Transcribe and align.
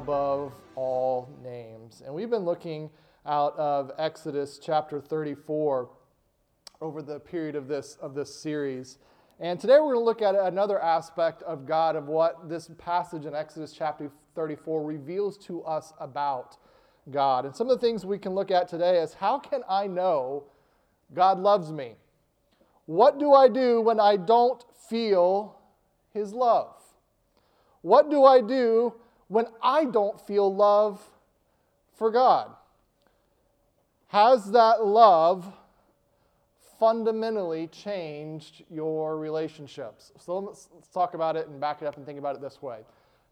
Above 0.00 0.54
All 0.76 1.28
Names. 1.44 2.02
And 2.06 2.14
we've 2.14 2.30
been 2.30 2.46
looking 2.46 2.88
out 3.26 3.54
of 3.58 3.92
Exodus 3.98 4.58
chapter 4.58 4.98
34 4.98 5.90
over 6.80 7.02
the 7.02 7.20
period 7.20 7.54
of 7.54 7.68
this, 7.68 7.98
of 8.00 8.14
this 8.14 8.34
series. 8.34 8.96
And 9.40 9.60
today 9.60 9.74
we're 9.74 9.92
going 9.92 9.96
to 9.96 10.04
look 10.04 10.22
at 10.22 10.34
another 10.34 10.82
aspect 10.82 11.42
of 11.42 11.66
God, 11.66 11.96
of 11.96 12.08
what 12.08 12.48
this 12.48 12.70
passage 12.78 13.26
in 13.26 13.34
Exodus 13.34 13.74
chapter 13.74 14.10
34 14.34 14.82
reveals 14.82 15.36
to 15.36 15.62
us 15.64 15.92
about 16.00 16.56
God. 17.10 17.44
And 17.44 17.54
some 17.54 17.68
of 17.68 17.78
the 17.78 17.86
things 17.86 18.06
we 18.06 18.18
can 18.18 18.34
look 18.34 18.50
at 18.50 18.68
today 18.68 19.02
is 19.02 19.12
how 19.12 19.38
can 19.38 19.60
I 19.68 19.86
know 19.86 20.44
God 21.12 21.38
loves 21.38 21.72
me? 21.72 21.96
What 22.86 23.18
do 23.18 23.34
I 23.34 23.48
do 23.48 23.82
when 23.82 24.00
I 24.00 24.16
don't 24.16 24.64
feel 24.88 25.58
His 26.14 26.32
love? 26.32 26.74
What 27.82 28.08
do 28.08 28.24
I 28.24 28.40
do 28.40 28.94
when 29.30 29.46
I 29.62 29.84
don't 29.84 30.20
feel 30.20 30.52
love 30.52 31.00
for 31.94 32.10
God? 32.10 32.50
Has 34.08 34.50
that 34.50 34.84
love 34.84 35.52
fundamentally 36.80 37.68
changed 37.68 38.64
your 38.68 39.16
relationships? 39.18 40.10
So 40.18 40.40
let's, 40.40 40.68
talk 40.92 41.14
about 41.14 41.36
it 41.36 41.46
and 41.46 41.60
back 41.60 41.80
it 41.80 41.86
up 41.86 41.96
and 41.96 42.04
think 42.04 42.18
about 42.18 42.34
it 42.34 42.42
this 42.42 42.60
way. 42.60 42.80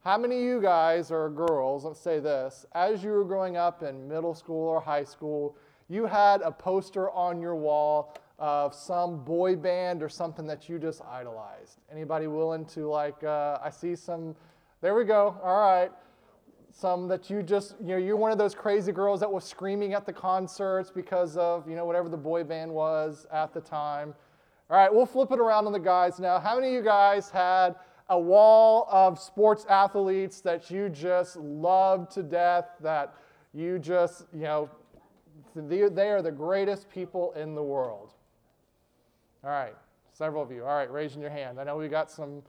How 0.05 0.16
many 0.16 0.37
of 0.37 0.43
you 0.43 0.62
guys 0.62 1.11
or 1.11 1.29
girls, 1.30 1.84
let's 1.84 1.99
say 1.99 2.21
this, 2.21 2.65
as 2.74 3.02
you 3.02 3.10
were 3.10 3.24
growing 3.24 3.57
up 3.57 3.83
in 3.83 4.07
middle 4.07 4.37
school 4.37 4.69
or 4.69 4.80
high 4.80 5.02
school, 5.02 5.57
you 5.88 6.07
had 6.07 6.43
a 6.43 6.52
poster 6.52 7.10
on 7.10 7.41
your 7.41 7.57
wall 7.57 8.15
of 8.38 8.73
some 8.73 9.24
boy 9.24 9.57
band 9.57 10.01
or 10.01 10.09
something 10.09 10.46
that 10.46 10.69
you 10.69 10.79
just 10.79 11.02
idolized? 11.02 11.80
Anybody 11.91 12.29
willing 12.29 12.65
to 12.66 12.88
like? 12.88 13.24
Uh, 13.24 13.59
I 13.60 13.71
see 13.71 13.96
some. 13.96 14.37
There 14.80 14.95
we 14.95 15.04
go. 15.04 15.37
All 15.43 15.59
right. 15.59 15.90
Some 16.71 17.09
that 17.09 17.29
you 17.29 17.43
just, 17.43 17.74
you 17.80 17.88
know, 17.88 17.96
you're 17.96 18.16
one 18.16 18.30
of 18.30 18.38
those 18.38 18.54
crazy 18.54 18.93
girls 18.93 19.18
that 19.18 19.32
was 19.32 19.43
screaming 19.43 19.95
at 19.95 20.07
the 20.07 20.12
concerts 20.12 20.88
because 20.90 21.37
of, 21.37 21.68
you 21.68 21.74
know, 21.74 21.85
whatever 21.85 22.09
the 22.09 22.16
boy 22.16 22.45
band 22.45 22.73
was 22.73 23.26
at 23.32 23.52
the 23.52 23.60
time. 23.60 24.15
All 24.70 24.76
right, 24.76 24.93
we'll 24.93 25.07
flip 25.07 25.32
it 25.32 25.40
around 25.40 25.66
on 25.66 25.73
the 25.73 25.80
guys 25.80 26.20
now. 26.20 26.38
How 26.38 26.54
many 26.54 26.68
of 26.68 26.74
you 26.74 26.82
guys 26.82 27.30
had 27.30 27.74
a 28.10 28.20
wall 28.20 28.87
of 28.93 29.18
sports 29.18 29.65
athletes 29.68 30.40
that 30.43 30.70
you 30.70 30.88
just 30.88 31.37
loved 31.37 32.13
to 32.13 32.23
death, 32.23 32.66
that 32.80 33.15
you 33.52 33.79
just, 33.79 34.26
you 34.32 34.42
know, 34.42 34.70
they 35.57 35.80
are 35.80 36.23
the 36.23 36.30
greatest 36.30 36.88
people 36.90 37.32
in 37.32 37.54
the 37.54 37.63
world? 37.63 38.13
All 39.42 39.51
right, 39.51 39.74
several 40.13 40.42
of 40.42 40.52
you. 40.52 40.65
All 40.65 40.76
right, 40.76 40.92
raising 40.92 41.20
your 41.20 41.30
hand. 41.30 41.59
I 41.59 41.65
know 41.65 41.76
we 41.76 41.88
got 41.88 42.10
some 42.10 42.42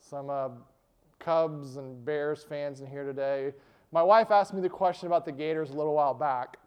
some 0.00 0.30
uh, 0.30 0.48
Cubs 1.18 1.76
and 1.76 2.04
Bears 2.04 2.42
fans 2.42 2.80
in 2.80 2.86
here 2.86 3.04
today. 3.04 3.52
My 3.92 4.02
wife 4.02 4.30
asked 4.30 4.54
me 4.54 4.60
the 4.60 4.68
question 4.68 5.06
about 5.06 5.24
the 5.24 5.32
Gators 5.32 5.70
a 5.70 5.74
little 5.74 5.94
while 5.94 6.14
back. 6.14 6.58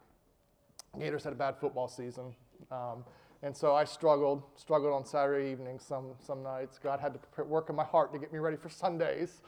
Gators 0.99 1.23
had 1.23 1.33
a 1.33 1.35
bad 1.35 1.55
football 1.59 1.87
season, 1.87 2.35
um, 2.71 3.05
and 3.43 3.55
so 3.55 3.73
I 3.75 3.85
struggled 3.85 4.43
struggled 4.55 4.93
on 4.93 5.05
Saturday 5.05 5.49
evenings 5.51 5.83
some 5.83 6.15
some 6.19 6.43
nights. 6.43 6.79
God 6.79 6.99
had 6.99 7.17
to 7.35 7.43
work 7.43 7.69
in 7.69 7.75
my 7.75 7.85
heart 7.85 8.11
to 8.13 8.19
get 8.19 8.33
me 8.33 8.39
ready 8.39 8.57
for 8.57 8.69
Sundays 8.69 9.41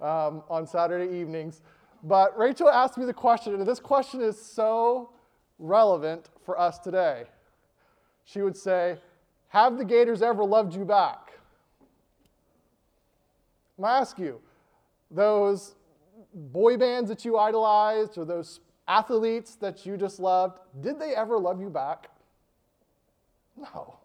um, 0.00 0.42
on 0.50 0.66
Saturday 0.66 1.18
evenings. 1.18 1.62
But 2.02 2.36
Rachel 2.38 2.68
asked 2.68 2.98
me 2.98 3.04
the 3.04 3.12
question, 3.12 3.54
and 3.54 3.66
this 3.66 3.80
question 3.80 4.20
is 4.20 4.40
so 4.40 5.10
relevant 5.58 6.30
for 6.44 6.58
us 6.58 6.78
today. 6.78 7.24
She 8.24 8.42
would 8.42 8.56
say, 8.56 8.98
have 9.48 9.78
the 9.78 9.84
Gators 9.84 10.22
ever 10.22 10.44
loved 10.44 10.74
you 10.74 10.84
back? 10.84 11.32
I'm 13.78 13.84
ask 13.84 14.18
you, 14.18 14.40
those 15.10 15.74
boy 16.34 16.76
bands 16.76 17.08
that 17.08 17.24
you 17.24 17.38
idolized 17.38 18.18
or 18.18 18.24
those 18.24 18.60
athletes 18.86 19.54
that 19.56 19.84
you 19.84 19.96
just 19.96 20.18
loved, 20.20 20.58
did 20.80 20.98
they 20.98 21.14
ever 21.14 21.38
love 21.38 21.60
you 21.60 21.70
back? 21.70 22.08
No. 23.56 23.98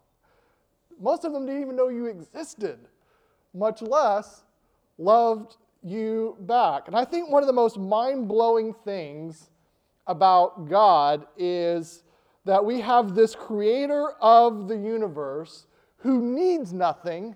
Most 1.00 1.24
of 1.24 1.32
them 1.32 1.46
didn't 1.46 1.62
even 1.62 1.76
know 1.76 1.88
you 1.88 2.06
existed, 2.06 2.78
much 3.52 3.82
less 3.82 4.44
loved 4.98 5.56
you 5.82 6.36
back. 6.40 6.86
And 6.86 6.96
I 6.96 7.04
think 7.04 7.30
one 7.30 7.42
of 7.42 7.46
the 7.46 7.52
most 7.52 7.78
mind 7.78 8.28
blowing 8.28 8.74
things 8.84 9.50
about 10.06 10.68
God 10.68 11.26
is 11.36 12.02
that 12.44 12.64
we 12.64 12.80
have 12.80 13.14
this 13.14 13.34
creator 13.34 14.12
of 14.20 14.68
the 14.68 14.76
universe 14.76 15.66
who 15.98 16.20
needs 16.20 16.72
nothing 16.72 17.34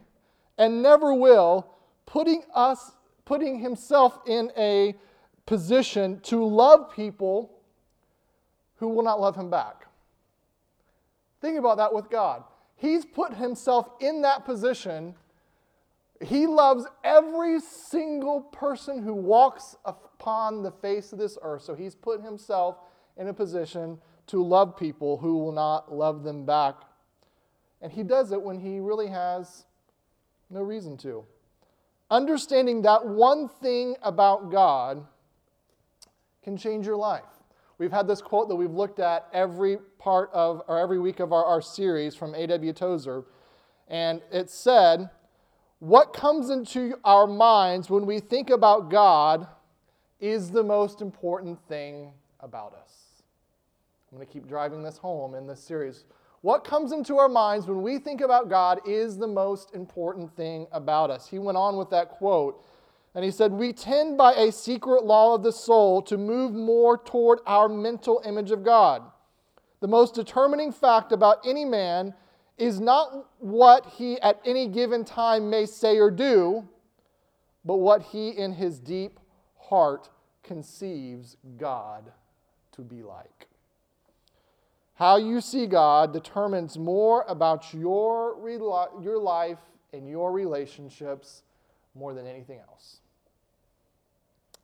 and 0.58 0.82
never 0.82 1.14
will, 1.14 1.66
putting 2.04 2.42
us, 2.54 2.92
putting 3.28 3.59
himself 3.59 4.21
in 4.27 4.50
a 4.56 4.94
position 5.44 6.19
to 6.21 6.43
love 6.43 6.91
people 6.91 7.50
who 8.77 8.89
will 8.89 9.03
not 9.03 9.21
love 9.21 9.37
him 9.37 9.50
back. 9.50 9.84
Think 11.43 11.59
about 11.59 11.77
that 11.77 11.93
with 11.93 12.09
God. 12.09 12.43
He's 12.77 13.05
put 13.05 13.34
himself 13.34 13.91
in 14.00 14.22
that 14.22 14.47
position. 14.47 15.15
He 16.22 16.47
loves 16.47 16.87
every 17.05 17.61
single 17.61 18.41
person 18.41 19.03
who 19.03 19.12
walks 19.12 19.77
upon 19.84 20.62
the 20.62 20.71
face 20.71 21.12
of 21.12 21.19
this 21.19 21.37
earth. 21.43 21.65
So 21.65 21.75
he's 21.75 21.95
put 21.95 22.22
himself 22.22 22.77
in 23.19 23.28
a 23.28 23.34
position 23.34 23.99
to 24.28 24.43
love 24.43 24.75
people 24.75 25.19
who 25.19 25.37
will 25.37 25.53
not 25.53 25.95
love 25.95 26.22
them 26.25 26.47
back. 26.47 26.77
And 27.83 27.93
he 27.93 28.05
does 28.05 28.33
it 28.33 28.41
when 28.41 28.59
he 28.59 28.81
really 28.81 29.09
has 29.09 29.66
no 30.49 30.62
reason 30.62 30.97
to. 30.99 31.27
Understanding 32.10 32.82
that 32.82 33.06
one 33.06 33.48
thing 33.48 33.96
about 34.02 34.50
God 34.50 35.04
can 36.42 36.56
change 36.56 36.86
your 36.86 36.96
life. 36.96 37.24
We've 37.76 37.92
had 37.92 38.08
this 38.08 38.22
quote 38.22 38.48
that 38.48 38.56
we've 38.56 38.72
looked 38.72 38.98
at 38.98 39.28
every 39.32 39.78
part 39.98 40.30
of, 40.32 40.62
or 40.66 40.78
every 40.78 40.98
week 40.98 41.20
of 41.20 41.32
our, 41.32 41.44
our 41.44 41.60
series 41.60 42.14
from 42.14 42.34
A.W. 42.34 42.72
Tozer. 42.72 43.24
And 43.86 44.22
it 44.32 44.50
said, 44.50 45.10
What 45.78 46.12
comes 46.12 46.50
into 46.50 46.94
our 47.04 47.26
minds 47.26 47.88
when 47.88 48.06
we 48.06 48.18
think 48.18 48.50
about 48.50 48.91
God 48.91 49.47
is 50.18 50.50
the 50.50 50.64
most 50.64 51.00
important 51.00 51.58
thing 51.68 52.12
about 52.41 52.74
us. 52.74 53.22
I'm 54.10 54.16
going 54.16 54.26
to 54.26 54.32
keep 54.32 54.48
driving 54.48 54.82
this 54.82 54.97
home 54.97 55.34
in 55.34 55.47
this 55.47 55.62
series. 55.62 56.04
What 56.41 56.65
comes 56.65 56.93
into 56.93 57.19
our 57.19 57.28
minds 57.28 57.66
when 57.66 57.82
we 57.82 57.99
think 57.99 58.21
about 58.21 58.49
God 58.49 58.81
is 58.87 59.19
the 59.19 59.26
most 59.26 59.75
important 59.75 60.34
thing 60.37 60.69
about 60.71 61.10
us. 61.10 61.28
He 61.28 61.38
went 61.38 61.59
on 61.59 61.76
with 61.76 61.91
that 61.91 62.10
quote, 62.10 62.65
and 63.15 63.25
he 63.25 63.31
said, 63.32 63.50
We 63.50 63.72
tend 63.72 64.16
by 64.16 64.34
a 64.34 64.53
secret 64.53 65.04
law 65.04 65.34
of 65.34 65.43
the 65.43 65.50
soul 65.50 66.00
to 66.03 66.16
move 66.16 66.53
more 66.53 66.97
toward 66.97 67.41
our 67.47 67.69
mental 67.69 68.22
image 68.25 68.53
of 68.53 68.62
God. 68.62 69.03
The 69.81 69.88
most 69.88 70.15
determining 70.15 70.71
fact 70.71 71.10
about 71.10 71.44
any 71.44 71.65
man 71.65 72.15
is 72.56 72.81
not 72.81 73.27
what 73.38 73.87
he 73.87 74.21
at 74.21 74.41
any 74.44 74.69
given 74.69 75.04
time 75.04 75.50
may 75.50 75.66
say 75.66 75.98
or 75.98 76.10
do, 76.10 76.69
but 77.65 77.77
what 77.77 78.03
he 78.03 78.31
in 78.31 78.53
his 78.53 78.78
deep 78.78 79.19
heart 79.56 80.09
conceives 80.43 81.37
God 81.56 82.12
to 82.72 82.82
be 82.82 83.03
like. 83.03 83.48
How 84.98 85.16
you 85.16 85.41
see 85.41 85.66
God 85.66 86.12
determines 86.12 86.76
more 86.76 87.25
about 87.28 87.72
your, 87.72 88.36
your 89.00 89.16
life 89.16 89.60
and 89.92 90.09
your 90.09 90.32
relationships 90.32 91.44
more 91.94 92.14
than 92.14 92.26
anything 92.26 92.59
else. 92.69 92.97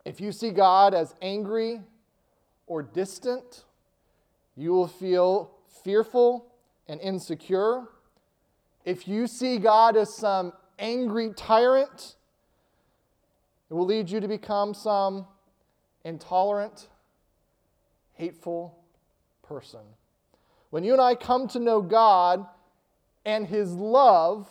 If 0.04 0.20
you 0.20 0.32
see 0.32 0.50
God 0.50 0.92
as 0.92 1.14
angry 1.22 1.82
or 2.66 2.82
distant, 2.82 3.62
you 4.56 4.72
will 4.72 4.88
feel 4.88 5.52
fearful 5.84 6.46
and 6.88 7.00
insecure. 7.00 7.84
If 8.84 9.06
you 9.06 9.28
see 9.28 9.58
God 9.58 9.96
as 9.96 10.12
some 10.12 10.52
angry 10.80 11.30
tyrant, 11.36 12.16
it 13.70 13.74
will 13.74 13.86
lead 13.86 14.10
you 14.10 14.18
to 14.18 14.26
become 14.26 14.74
some 14.74 15.28
intolerant, 16.02 16.88
hateful 18.14 18.76
person. 19.44 19.82
When 20.74 20.82
you 20.82 20.92
and 20.92 21.00
I 21.00 21.14
come 21.14 21.46
to 21.50 21.60
know 21.60 21.80
God 21.80 22.44
and 23.24 23.46
His 23.46 23.72
love, 23.74 24.48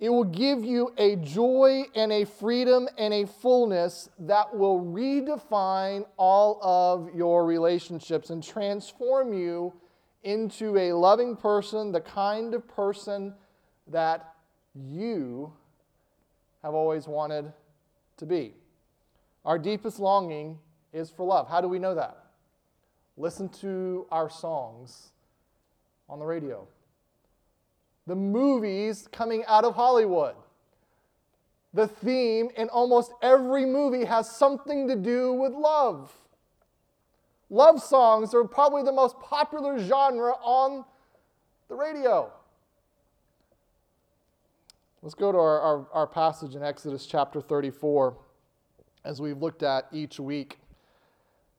it 0.00 0.08
will 0.08 0.24
give 0.24 0.64
you 0.64 0.92
a 0.98 1.14
joy 1.14 1.84
and 1.94 2.10
a 2.10 2.24
freedom 2.24 2.88
and 2.98 3.14
a 3.14 3.28
fullness 3.28 4.08
that 4.18 4.56
will 4.58 4.80
redefine 4.80 6.04
all 6.16 6.58
of 6.64 7.14
your 7.14 7.46
relationships 7.46 8.30
and 8.30 8.42
transform 8.42 9.32
you 9.32 9.72
into 10.24 10.76
a 10.76 10.94
loving 10.94 11.36
person, 11.36 11.92
the 11.92 12.00
kind 12.00 12.52
of 12.52 12.66
person 12.66 13.32
that 13.86 14.34
you 14.74 15.52
have 16.64 16.74
always 16.74 17.06
wanted 17.06 17.52
to 18.16 18.26
be. 18.26 18.54
Our 19.44 19.60
deepest 19.60 20.00
longing 20.00 20.58
is 20.92 21.08
for 21.08 21.24
love. 21.24 21.48
How 21.48 21.60
do 21.60 21.68
we 21.68 21.78
know 21.78 21.94
that? 21.94 22.29
Listen 23.20 23.48
to 23.48 24.06
our 24.10 24.30
songs 24.30 25.10
on 26.08 26.18
the 26.18 26.24
radio, 26.24 26.66
the 28.06 28.16
movies 28.16 29.08
coming 29.12 29.44
out 29.46 29.64
of 29.64 29.74
Hollywood. 29.74 30.34
the 31.72 31.86
theme 31.86 32.48
in 32.56 32.68
almost 32.70 33.12
every 33.22 33.64
movie 33.64 34.04
has 34.04 34.28
something 34.28 34.88
to 34.88 34.96
do 34.96 35.32
with 35.32 35.52
love. 35.52 36.12
Love 37.48 37.80
songs 37.80 38.34
are 38.34 38.44
probably 38.44 38.82
the 38.82 38.92
most 38.92 39.18
popular 39.20 39.78
genre 39.78 40.32
on 40.42 40.84
the 41.68 41.74
radio. 41.74 42.32
Let's 45.02 45.14
go 45.14 45.30
to 45.30 45.38
our, 45.38 45.60
our, 45.60 45.86
our, 45.92 46.06
passage 46.06 46.54
in 46.54 46.62
Exodus 46.62 47.06
chapter 47.06 47.40
34 47.40 48.16
as 49.04 49.20
we've 49.20 49.38
looked 49.38 49.62
at 49.62 49.86
each 49.92 50.18
week. 50.18 50.59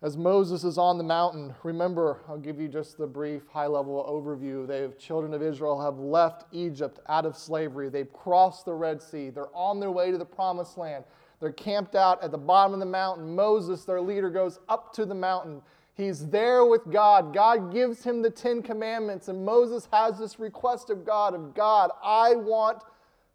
As 0.04 0.18
Moses 0.18 0.64
is 0.64 0.80
on 0.80 0.98
the 0.98 1.04
mountain, 1.04 1.54
remember, 1.62 2.22
I'll 2.28 2.40
give 2.40 2.60
you 2.60 2.68
just 2.68 2.98
the 2.98 3.06
brief 3.06 3.44
high 3.48 3.68
level 3.68 4.04
overview. 4.10 4.66
The 4.66 4.92
children 4.98 5.32
of 5.32 5.44
Israel 5.44 5.80
have 5.80 6.00
left 6.00 6.46
Egypt 6.52 7.00
out 7.08 7.24
of 7.24 7.38
slavery. 7.38 7.88
They've 7.88 8.12
crossed 8.12 8.66
the 8.66 8.74
Red 8.74 9.00
Sea. 9.00 9.30
They're 9.30 9.56
on 9.56 9.80
their 9.80 9.92
way 9.92 10.10
to 10.10 10.18
the 10.18 10.26
promised 10.26 10.76
land. 10.76 11.04
They're 11.40 11.52
camped 11.52 11.94
out 11.94 12.24
at 12.24 12.32
the 12.32 12.38
bottom 12.38 12.74
of 12.74 12.80
the 12.80 12.86
mountain. 12.88 13.36
Moses, 13.36 13.86
their 13.86 14.02
leader, 14.02 14.32
goes 14.32 14.58
up 14.70 14.92
to 14.94 15.06
the 15.06 15.14
mountain. 15.14 15.62
He's 15.94 16.28
there 16.30 16.66
with 16.66 16.90
God. 16.90 17.32
God 17.32 17.72
gives 17.72 18.04
him 18.04 18.24
the 18.24 18.32
Ten 18.32 18.64
Commandments, 18.64 19.28
and 19.28 19.46
Moses 19.46 19.88
has 19.94 20.18
this 20.18 20.40
request 20.40 20.90
of 20.90 21.06
God 21.06 21.36
of 21.36 21.54
God, 21.54 21.92
I 22.04 22.34
want 22.34 22.84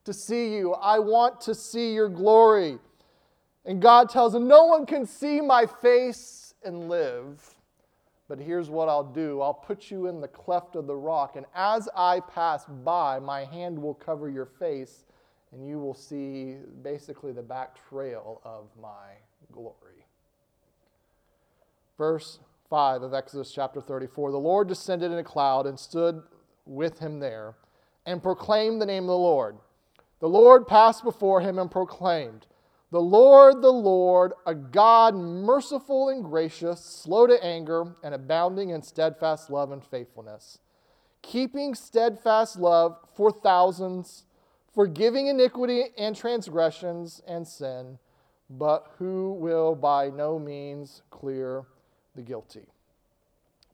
to 0.04 0.12
see 0.12 0.54
you. 0.54 0.72
I 0.72 0.98
want 0.98 1.40
to 1.42 1.54
see 1.54 1.92
your 1.92 2.08
glory. 2.08 2.78
And 3.64 3.80
God 3.80 4.08
tells 4.08 4.34
him, 4.34 4.48
No 4.48 4.64
one 4.66 4.84
can 4.84 5.06
see 5.06 5.40
my 5.40 5.66
face 5.66 6.45
and 6.66 6.88
live. 6.88 7.54
But 8.28 8.38
here's 8.40 8.68
what 8.68 8.88
I'll 8.88 9.04
do 9.04 9.40
I'll 9.40 9.54
put 9.54 9.90
you 9.90 10.06
in 10.06 10.20
the 10.20 10.28
cleft 10.28 10.76
of 10.76 10.86
the 10.86 10.96
rock, 10.96 11.36
and 11.36 11.46
as 11.54 11.88
I 11.96 12.20
pass 12.20 12.64
by, 12.84 13.18
my 13.18 13.44
hand 13.44 13.80
will 13.80 13.94
cover 13.94 14.28
your 14.28 14.46
face, 14.46 15.04
and 15.52 15.66
you 15.66 15.78
will 15.78 15.94
see 15.94 16.56
basically 16.82 17.32
the 17.32 17.42
back 17.42 17.76
trail 17.88 18.40
of 18.44 18.68
my 18.80 19.14
glory. 19.52 20.04
Verse 21.96 22.40
5 22.68 23.02
of 23.02 23.14
Exodus 23.14 23.52
chapter 23.52 23.80
34 23.80 24.32
The 24.32 24.38
Lord 24.38 24.68
descended 24.68 25.12
in 25.12 25.18
a 25.18 25.24
cloud 25.24 25.66
and 25.66 25.78
stood 25.78 26.22
with 26.66 26.98
him 26.98 27.20
there, 27.20 27.54
and 28.04 28.22
proclaimed 28.22 28.82
the 28.82 28.86
name 28.86 29.04
of 29.04 29.08
the 29.08 29.16
Lord. 29.16 29.56
The 30.20 30.28
Lord 30.28 30.66
passed 30.66 31.04
before 31.04 31.40
him 31.40 31.58
and 31.58 31.70
proclaimed, 31.70 32.46
the 32.90 33.00
Lord, 33.00 33.62
the 33.62 33.72
Lord, 33.72 34.32
a 34.46 34.54
God 34.54 35.16
merciful 35.16 36.08
and 36.08 36.24
gracious, 36.24 36.84
slow 36.84 37.26
to 37.26 37.44
anger, 37.44 37.96
and 38.02 38.14
abounding 38.14 38.70
in 38.70 38.82
steadfast 38.82 39.50
love 39.50 39.72
and 39.72 39.84
faithfulness, 39.84 40.58
keeping 41.20 41.74
steadfast 41.74 42.58
love 42.58 42.96
for 43.14 43.32
thousands, 43.32 44.24
forgiving 44.72 45.26
iniquity 45.26 45.86
and 45.98 46.14
transgressions 46.14 47.20
and 47.26 47.46
sin, 47.46 47.98
but 48.48 48.92
who 48.98 49.32
will 49.32 49.74
by 49.74 50.08
no 50.08 50.38
means 50.38 51.02
clear 51.10 51.64
the 52.14 52.22
guilty. 52.22 52.68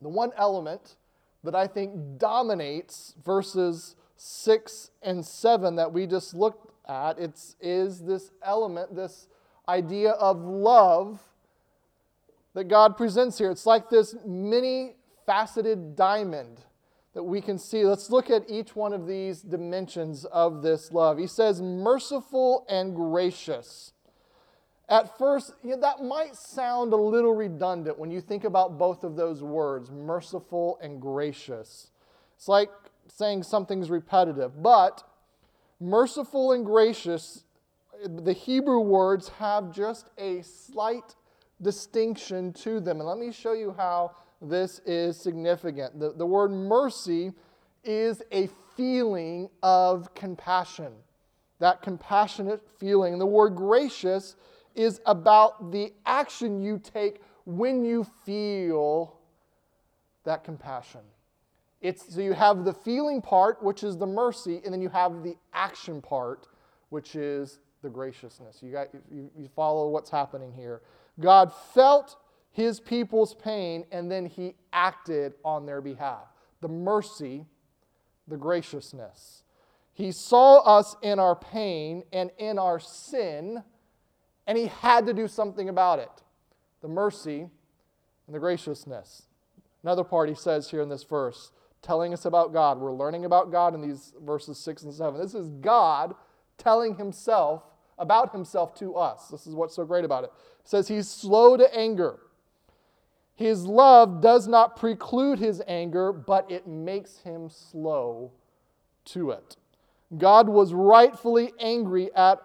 The 0.00 0.08
one 0.08 0.32
element 0.38 0.96
that 1.44 1.54
I 1.54 1.66
think 1.66 2.18
dominates 2.18 3.14
verses 3.22 3.94
6 4.16 4.90
and 5.02 5.24
7 5.24 5.76
that 5.76 5.92
we 5.92 6.06
just 6.06 6.34
looked 6.34 6.71
at 6.88 7.18
it's, 7.18 7.56
is 7.60 8.00
this 8.00 8.30
element, 8.42 8.94
this 8.94 9.28
idea 9.68 10.10
of 10.10 10.40
love 10.40 11.22
that 12.54 12.64
God 12.64 12.96
presents 12.96 13.38
here. 13.38 13.50
It's 13.50 13.66
like 13.66 13.88
this 13.88 14.14
many 14.26 14.96
faceted 15.26 15.96
diamond 15.96 16.60
that 17.14 17.22
we 17.22 17.40
can 17.40 17.58
see. 17.58 17.84
Let's 17.84 18.10
look 18.10 18.30
at 18.30 18.48
each 18.48 18.74
one 18.74 18.92
of 18.92 19.06
these 19.06 19.42
dimensions 19.42 20.24
of 20.26 20.62
this 20.62 20.92
love. 20.92 21.18
He 21.18 21.26
says, 21.26 21.60
merciful 21.60 22.66
and 22.68 22.94
gracious. 22.94 23.92
At 24.88 25.16
first, 25.18 25.54
you 25.62 25.70
know, 25.70 25.80
that 25.80 26.02
might 26.02 26.36
sound 26.36 26.92
a 26.92 26.96
little 26.96 27.34
redundant 27.34 27.98
when 27.98 28.10
you 28.10 28.20
think 28.20 28.44
about 28.44 28.78
both 28.78 29.04
of 29.04 29.16
those 29.16 29.42
words, 29.42 29.90
merciful 29.90 30.78
and 30.82 31.00
gracious. 31.00 31.90
It's 32.36 32.48
like 32.48 32.70
saying 33.08 33.44
something's 33.44 33.90
repetitive, 33.90 34.62
but 34.62 35.02
merciful 35.82 36.52
and 36.52 36.64
gracious, 36.64 37.44
the 38.06 38.32
Hebrew 38.32 38.80
words 38.80 39.28
have 39.28 39.72
just 39.72 40.10
a 40.16 40.42
slight 40.42 41.14
distinction 41.60 42.52
to 42.54 42.80
them. 42.80 43.00
And 43.00 43.08
let 43.08 43.18
me 43.18 43.32
show 43.32 43.52
you 43.52 43.74
how 43.76 44.12
this 44.40 44.80
is 44.86 45.16
significant. 45.16 45.98
The, 45.98 46.12
the 46.12 46.26
word 46.26 46.50
mercy 46.50 47.32
is 47.84 48.22
a 48.32 48.48
feeling 48.76 49.48
of 49.62 50.14
compassion, 50.14 50.92
that 51.58 51.82
compassionate 51.82 52.62
feeling. 52.78 53.18
The 53.18 53.26
word 53.26 53.54
gracious 53.54 54.36
is 54.74 55.00
about 55.06 55.70
the 55.70 55.92
action 56.06 56.62
you 56.62 56.80
take 56.82 57.20
when 57.44 57.84
you 57.84 58.06
feel 58.24 59.18
that 60.24 60.44
compassion. 60.44 61.00
It's, 61.82 62.14
so 62.14 62.20
you 62.20 62.32
have 62.32 62.64
the 62.64 62.72
feeling 62.72 63.20
part, 63.20 63.60
which 63.62 63.82
is 63.82 63.98
the 63.98 64.06
mercy, 64.06 64.62
and 64.64 64.72
then 64.72 64.80
you 64.80 64.88
have 64.88 65.24
the 65.24 65.36
action 65.52 66.00
part, 66.00 66.46
which 66.90 67.16
is 67.16 67.58
the 67.82 67.90
graciousness. 67.90 68.60
You, 68.62 68.70
got, 68.70 68.88
you, 69.10 69.28
you 69.36 69.48
follow 69.48 69.88
what's 69.88 70.08
happening 70.08 70.52
here. 70.52 70.80
God 71.18 71.52
felt 71.74 72.16
his 72.52 72.78
people's 72.78 73.34
pain, 73.34 73.84
and 73.90 74.10
then 74.10 74.26
he 74.26 74.54
acted 74.72 75.34
on 75.44 75.66
their 75.66 75.80
behalf. 75.80 76.28
The 76.60 76.68
mercy, 76.68 77.46
the 78.28 78.36
graciousness. 78.36 79.42
He 79.92 80.12
saw 80.12 80.60
us 80.60 80.94
in 81.02 81.18
our 81.18 81.34
pain 81.34 82.04
and 82.12 82.30
in 82.38 82.60
our 82.60 82.78
sin, 82.78 83.64
and 84.46 84.56
he 84.56 84.66
had 84.66 85.06
to 85.06 85.12
do 85.12 85.26
something 85.26 85.68
about 85.68 85.98
it. 85.98 86.22
The 86.80 86.88
mercy 86.88 87.40
and 88.26 88.34
the 88.34 88.38
graciousness. 88.38 89.22
Another 89.82 90.04
part 90.04 90.28
he 90.28 90.34
says 90.36 90.70
here 90.70 90.80
in 90.80 90.88
this 90.88 91.02
verse 91.02 91.50
telling 91.82 92.12
us 92.14 92.24
about 92.24 92.52
God. 92.52 92.78
We're 92.78 92.94
learning 92.94 93.24
about 93.24 93.50
God 93.50 93.74
in 93.74 93.82
these 93.82 94.14
verses 94.24 94.58
6 94.58 94.84
and 94.84 94.94
7. 94.94 95.20
This 95.20 95.34
is 95.34 95.48
God 95.48 96.14
telling 96.56 96.96
himself 96.96 97.64
about 97.98 98.32
himself 98.32 98.74
to 98.76 98.96
us. 98.96 99.28
This 99.28 99.46
is 99.46 99.54
what's 99.54 99.74
so 99.74 99.84
great 99.84 100.04
about 100.04 100.24
it. 100.24 100.32
It 100.60 100.68
says 100.68 100.88
he's 100.88 101.08
slow 101.08 101.56
to 101.56 101.76
anger. 101.76 102.20
His 103.34 103.64
love 103.64 104.20
does 104.20 104.46
not 104.46 104.76
preclude 104.76 105.38
his 105.38 105.62
anger, 105.66 106.12
but 106.12 106.50
it 106.50 106.66
makes 106.66 107.18
him 107.18 107.48
slow 107.48 108.32
to 109.06 109.30
it. 109.30 109.56
God 110.16 110.48
was 110.48 110.74
rightfully 110.74 111.52
angry 111.58 112.14
at 112.14 112.38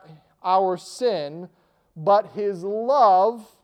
our 0.43 0.77
sin, 0.77 1.49
but 1.95 2.31
his 2.33 2.63
love 2.63 3.56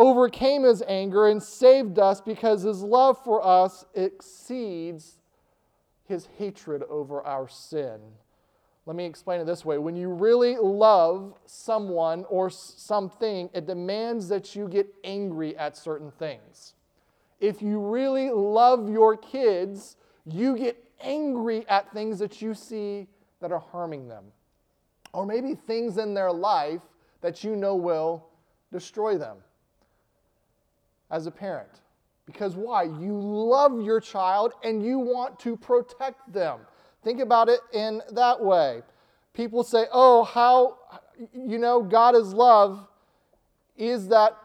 overcame 0.00 0.62
his 0.62 0.82
anger 0.88 1.28
and 1.28 1.42
saved 1.42 1.98
us 1.98 2.22
because 2.22 2.62
his 2.62 2.82
love 2.82 3.22
for 3.22 3.46
us 3.46 3.84
exceeds 3.94 5.18
his 6.08 6.26
hatred 6.38 6.82
over 6.88 7.22
our 7.22 7.46
sin. 7.46 8.00
Let 8.86 8.96
me 8.96 9.04
explain 9.04 9.42
it 9.42 9.44
this 9.44 9.62
way. 9.62 9.76
When 9.76 9.94
you 9.94 10.08
really 10.08 10.56
love 10.56 11.34
someone 11.44 12.24
or 12.30 12.48
something, 12.48 13.50
it 13.52 13.66
demands 13.66 14.26
that 14.28 14.56
you 14.56 14.68
get 14.68 14.88
angry 15.04 15.54
at 15.58 15.76
certain 15.76 16.10
things. 16.12 16.72
If 17.38 17.60
you 17.60 17.78
really 17.78 18.30
love 18.30 18.88
your 18.88 19.18
kids, 19.18 19.96
you 20.24 20.56
get 20.56 20.82
angry 21.02 21.68
at 21.68 21.92
things 21.92 22.18
that 22.20 22.40
you 22.40 22.54
see 22.54 23.06
that 23.40 23.52
are 23.52 23.60
harming 23.60 24.08
them. 24.08 24.24
Or 25.12 25.26
maybe 25.26 25.54
things 25.54 25.98
in 25.98 26.14
their 26.14 26.32
life 26.32 26.80
that 27.20 27.44
you 27.44 27.54
know 27.54 27.76
will 27.76 28.26
destroy 28.72 29.18
them 29.18 29.36
as 31.10 31.26
a 31.26 31.30
parent. 31.30 31.80
Because 32.26 32.54
why? 32.54 32.84
You 32.84 33.18
love 33.18 33.82
your 33.82 34.00
child 34.00 34.52
and 34.62 34.84
you 34.84 34.98
want 34.98 35.38
to 35.40 35.56
protect 35.56 36.32
them. 36.32 36.60
Think 37.02 37.20
about 37.20 37.48
it 37.48 37.60
in 37.72 38.02
that 38.12 38.40
way. 38.40 38.82
People 39.32 39.64
say, 39.64 39.86
oh, 39.92 40.24
how, 40.24 40.78
you 41.32 41.58
know, 41.58 41.82
God 41.82 42.14
is 42.14 42.32
love. 42.32 42.86
Is 43.76 44.08
that 44.08 44.36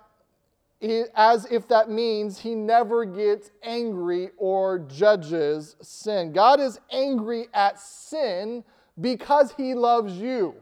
as 1.15 1.45
if 1.51 1.67
that 1.67 1.89
means 1.89 2.39
he 2.39 2.55
never 2.55 3.05
gets 3.05 3.51
angry 3.63 4.29
or 4.37 4.79
judges 4.79 5.75
sin? 5.81 6.31
God 6.31 6.59
is 6.59 6.79
angry 6.91 7.47
at 7.53 7.79
sin 7.79 8.63
because 8.99 9.53
he 9.57 9.73
loves 9.73 10.13
you. 10.13 10.55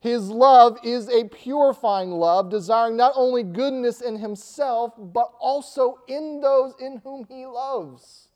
His 0.00 0.30
love 0.30 0.78
is 0.82 1.08
a 1.10 1.24
purifying 1.24 2.10
love, 2.10 2.48
desiring 2.48 2.96
not 2.96 3.12
only 3.16 3.42
goodness 3.42 4.00
in 4.00 4.16
himself, 4.16 4.94
but 4.98 5.32
also 5.38 5.98
in 6.08 6.40
those 6.40 6.74
in 6.80 6.98
whom 7.04 7.26
he 7.28 7.44
loves. 7.44 8.28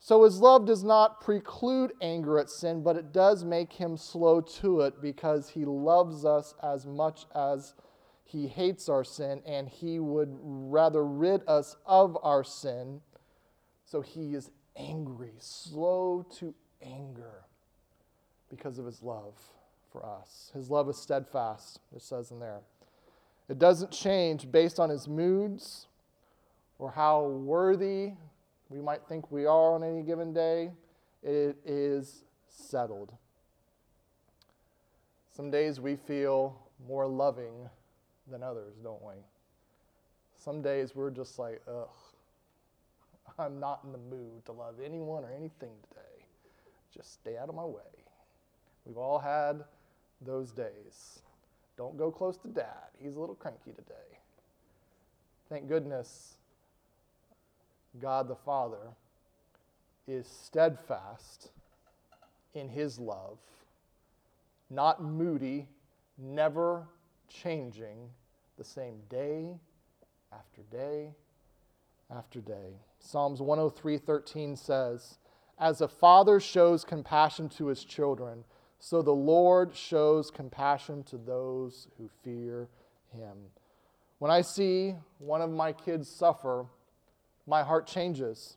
So 0.00 0.24
his 0.24 0.40
love 0.40 0.66
does 0.66 0.82
not 0.82 1.20
preclude 1.20 1.92
anger 2.02 2.38
at 2.38 2.50
sin, 2.50 2.82
but 2.82 2.96
it 2.96 3.12
does 3.12 3.44
make 3.44 3.74
him 3.74 3.96
slow 3.96 4.40
to 4.40 4.80
it 4.80 5.00
because 5.00 5.50
he 5.50 5.64
loves 5.64 6.24
us 6.24 6.54
as 6.62 6.84
much 6.84 7.26
as 7.34 7.74
he 8.24 8.48
hates 8.48 8.88
our 8.88 9.04
sin, 9.04 9.42
and 9.46 9.68
he 9.68 10.00
would 10.00 10.36
rather 10.42 11.04
rid 11.04 11.42
us 11.46 11.76
of 11.86 12.18
our 12.22 12.42
sin. 12.42 13.02
So 13.84 14.00
he 14.00 14.34
is 14.34 14.50
angry, 14.76 15.34
slow 15.38 16.26
to 16.38 16.54
anger. 16.82 17.44
because 18.48 18.78
of 18.78 18.86
his 18.86 19.00
love 19.02 19.34
for 19.90 20.04
us. 20.04 20.50
His 20.54 20.70
love 20.70 20.88
is 20.88 20.96
steadfast, 20.96 21.80
it 21.94 22.02
says 22.02 22.30
in 22.30 22.40
there. 22.40 22.60
It 23.48 23.58
doesn't 23.58 23.90
change 23.90 24.50
based 24.50 24.78
on 24.78 24.90
his 24.90 25.08
moods 25.08 25.86
or 26.78 26.90
how 26.90 27.24
worthy 27.24 28.12
we 28.68 28.80
might 28.80 29.02
think 29.08 29.30
we 29.32 29.44
are 29.44 29.74
on 29.74 29.82
any 29.82 30.02
given 30.02 30.32
day. 30.32 30.70
It 31.22 31.56
is 31.64 32.22
settled. 32.48 33.12
Some 35.34 35.50
days 35.50 35.80
we 35.80 35.96
feel 35.96 36.56
more 36.86 37.06
loving 37.06 37.68
than 38.30 38.42
others, 38.42 38.74
don't 38.82 39.02
we? 39.02 39.14
Some 40.36 40.62
days 40.62 40.94
we're 40.94 41.10
just 41.10 41.38
like, 41.38 41.60
ugh, 41.68 41.88
I'm 43.38 43.58
not 43.58 43.80
in 43.84 43.92
the 43.92 43.98
mood 43.98 44.44
to 44.46 44.52
love 44.52 44.76
anyone 44.84 45.24
or 45.24 45.30
anything 45.30 45.70
today. 45.88 46.24
Just 46.94 47.14
stay 47.14 47.36
out 47.36 47.48
of 47.48 47.54
my 47.54 47.64
way. 47.64 47.82
We've 48.84 48.98
all 48.98 49.18
had 49.18 49.64
those 50.20 50.52
days. 50.52 51.20
Don't 51.76 51.96
go 51.96 52.10
close 52.10 52.36
to 52.38 52.48
dad. 52.48 52.90
He's 52.98 53.16
a 53.16 53.20
little 53.20 53.34
cranky 53.34 53.72
today. 53.72 54.18
Thank 55.48 55.68
goodness 55.68 56.36
God 58.00 58.28
the 58.28 58.36
Father 58.36 58.94
is 60.06 60.26
steadfast 60.26 61.50
in 62.54 62.68
his 62.68 62.98
love, 62.98 63.38
not 64.68 65.02
moody, 65.02 65.68
never 66.18 66.86
changing, 67.28 68.10
the 68.58 68.64
same 68.64 69.00
day 69.08 69.56
after 70.32 70.62
day 70.70 71.14
after 72.10 72.40
day. 72.40 72.74
Psalms 72.98 73.40
103:13 73.40 74.54
says, 74.56 75.18
"As 75.58 75.80
a 75.80 75.88
father 75.88 76.38
shows 76.40 76.84
compassion 76.84 77.48
to 77.50 77.66
his 77.66 77.84
children, 77.84 78.44
so 78.80 79.02
the 79.02 79.14
Lord 79.14 79.76
shows 79.76 80.30
compassion 80.30 81.04
to 81.04 81.16
those 81.16 81.86
who 81.96 82.08
fear 82.08 82.68
him." 83.12 83.52
When 84.18 84.30
I 84.30 84.40
see 84.40 84.96
one 85.18 85.40
of 85.40 85.50
my 85.50 85.72
kids 85.72 86.08
suffer, 86.10 86.66
my 87.46 87.62
heart 87.62 87.86
changes, 87.86 88.56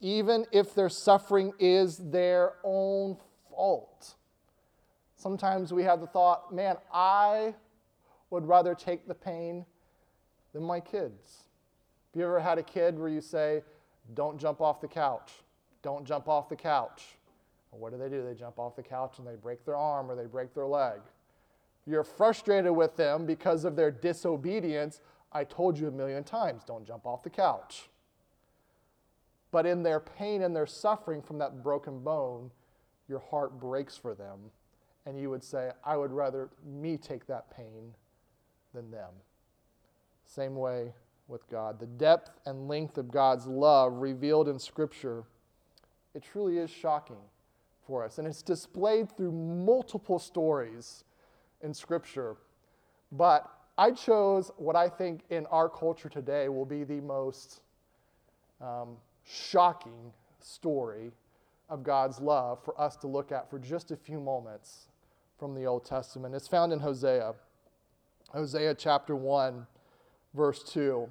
even 0.00 0.46
if 0.50 0.74
their 0.74 0.88
suffering 0.88 1.54
is 1.58 1.98
their 1.98 2.56
own 2.64 3.16
fault. 3.48 4.16
Sometimes 5.16 5.72
we 5.72 5.84
have 5.84 6.00
the 6.00 6.06
thought, 6.06 6.52
man, 6.52 6.76
I 6.92 7.54
would 8.30 8.46
rather 8.46 8.74
take 8.74 9.06
the 9.06 9.14
pain 9.14 9.64
than 10.52 10.64
my 10.64 10.80
kids. 10.80 11.44
Have 12.12 12.20
you 12.20 12.26
ever 12.26 12.40
had 12.40 12.58
a 12.58 12.62
kid 12.62 12.98
where 12.98 13.08
you 13.08 13.20
say, 13.20 13.62
don't 14.14 14.38
jump 14.38 14.60
off 14.60 14.80
the 14.80 14.88
couch? 14.88 15.44
Don't 15.82 16.04
jump 16.04 16.28
off 16.28 16.48
the 16.48 16.56
couch. 16.56 17.16
What 17.72 17.92
do 17.92 17.98
they 17.98 18.08
do? 18.08 18.22
They 18.22 18.34
jump 18.34 18.58
off 18.58 18.76
the 18.76 18.82
couch 18.82 19.18
and 19.18 19.26
they 19.26 19.34
break 19.34 19.64
their 19.64 19.76
arm 19.76 20.10
or 20.10 20.14
they 20.14 20.26
break 20.26 20.54
their 20.54 20.66
leg. 20.66 21.00
You're 21.86 22.04
frustrated 22.04 22.72
with 22.72 22.96
them 22.96 23.26
because 23.26 23.64
of 23.64 23.76
their 23.76 23.90
disobedience. 23.90 25.00
I 25.32 25.44
told 25.44 25.78
you 25.78 25.88
a 25.88 25.90
million 25.90 26.22
times, 26.22 26.62
don't 26.64 26.86
jump 26.86 27.06
off 27.06 27.22
the 27.22 27.30
couch. 27.30 27.88
But 29.50 29.66
in 29.66 29.82
their 29.82 30.00
pain 30.00 30.42
and 30.42 30.54
their 30.54 30.66
suffering 30.66 31.22
from 31.22 31.38
that 31.38 31.62
broken 31.62 32.00
bone, 32.00 32.50
your 33.08 33.18
heart 33.18 33.58
breaks 33.58 33.96
for 33.96 34.14
them. 34.14 34.38
And 35.04 35.18
you 35.18 35.30
would 35.30 35.42
say, 35.42 35.70
I 35.84 35.96
would 35.96 36.12
rather 36.12 36.50
me 36.64 36.96
take 36.96 37.26
that 37.26 37.50
pain 37.50 37.94
than 38.72 38.90
them. 38.90 39.10
Same 40.24 40.54
way 40.54 40.92
with 41.26 41.48
God. 41.50 41.80
The 41.80 41.86
depth 41.86 42.30
and 42.46 42.68
length 42.68 42.96
of 42.98 43.10
God's 43.10 43.46
love 43.46 43.94
revealed 43.94 44.48
in 44.48 44.58
Scripture, 44.58 45.24
it 46.14 46.22
truly 46.22 46.58
is 46.58 46.70
shocking 46.70 47.16
for 47.86 48.04
us. 48.04 48.18
And 48.18 48.26
it's 48.26 48.42
displayed 48.42 49.14
through 49.16 49.32
multiple 49.32 50.18
stories 50.18 51.04
in 51.62 51.74
Scripture. 51.74 52.36
But 53.10 53.50
I 53.78 53.90
chose 53.90 54.50
what 54.56 54.76
I 54.76 54.88
think 54.88 55.22
in 55.30 55.46
our 55.46 55.68
culture 55.68 56.08
today 56.08 56.48
will 56.48 56.66
be 56.66 56.84
the 56.84 57.00
most 57.00 57.60
um, 58.60 58.96
shocking 59.24 60.12
story 60.40 61.12
of 61.68 61.82
God's 61.82 62.20
love 62.20 62.62
for 62.64 62.78
us 62.80 62.96
to 62.96 63.06
look 63.06 63.32
at 63.32 63.48
for 63.48 63.58
just 63.58 63.90
a 63.90 63.96
few 63.96 64.20
moments 64.20 64.88
from 65.38 65.54
the 65.54 65.64
Old 65.64 65.84
Testament. 65.84 66.34
It's 66.34 66.48
found 66.48 66.72
in 66.72 66.80
Hosea. 66.80 67.34
Hosea 68.32 68.74
chapter 68.74 69.16
1 69.16 69.66
verse 70.34 70.62
2. 70.64 71.08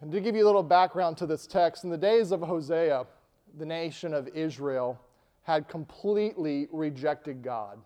And 0.00 0.10
to 0.12 0.20
give 0.20 0.34
you 0.34 0.44
a 0.44 0.46
little 0.46 0.62
background 0.62 1.16
to 1.18 1.26
this 1.26 1.46
text, 1.46 1.84
in 1.84 1.90
the 1.90 1.98
days 1.98 2.32
of 2.32 2.40
Hosea, 2.40 3.06
the 3.58 3.66
nation 3.66 4.14
of 4.14 4.28
Israel 4.28 4.98
had 5.50 5.66
completely 5.66 6.68
rejected 6.70 7.42
God. 7.42 7.78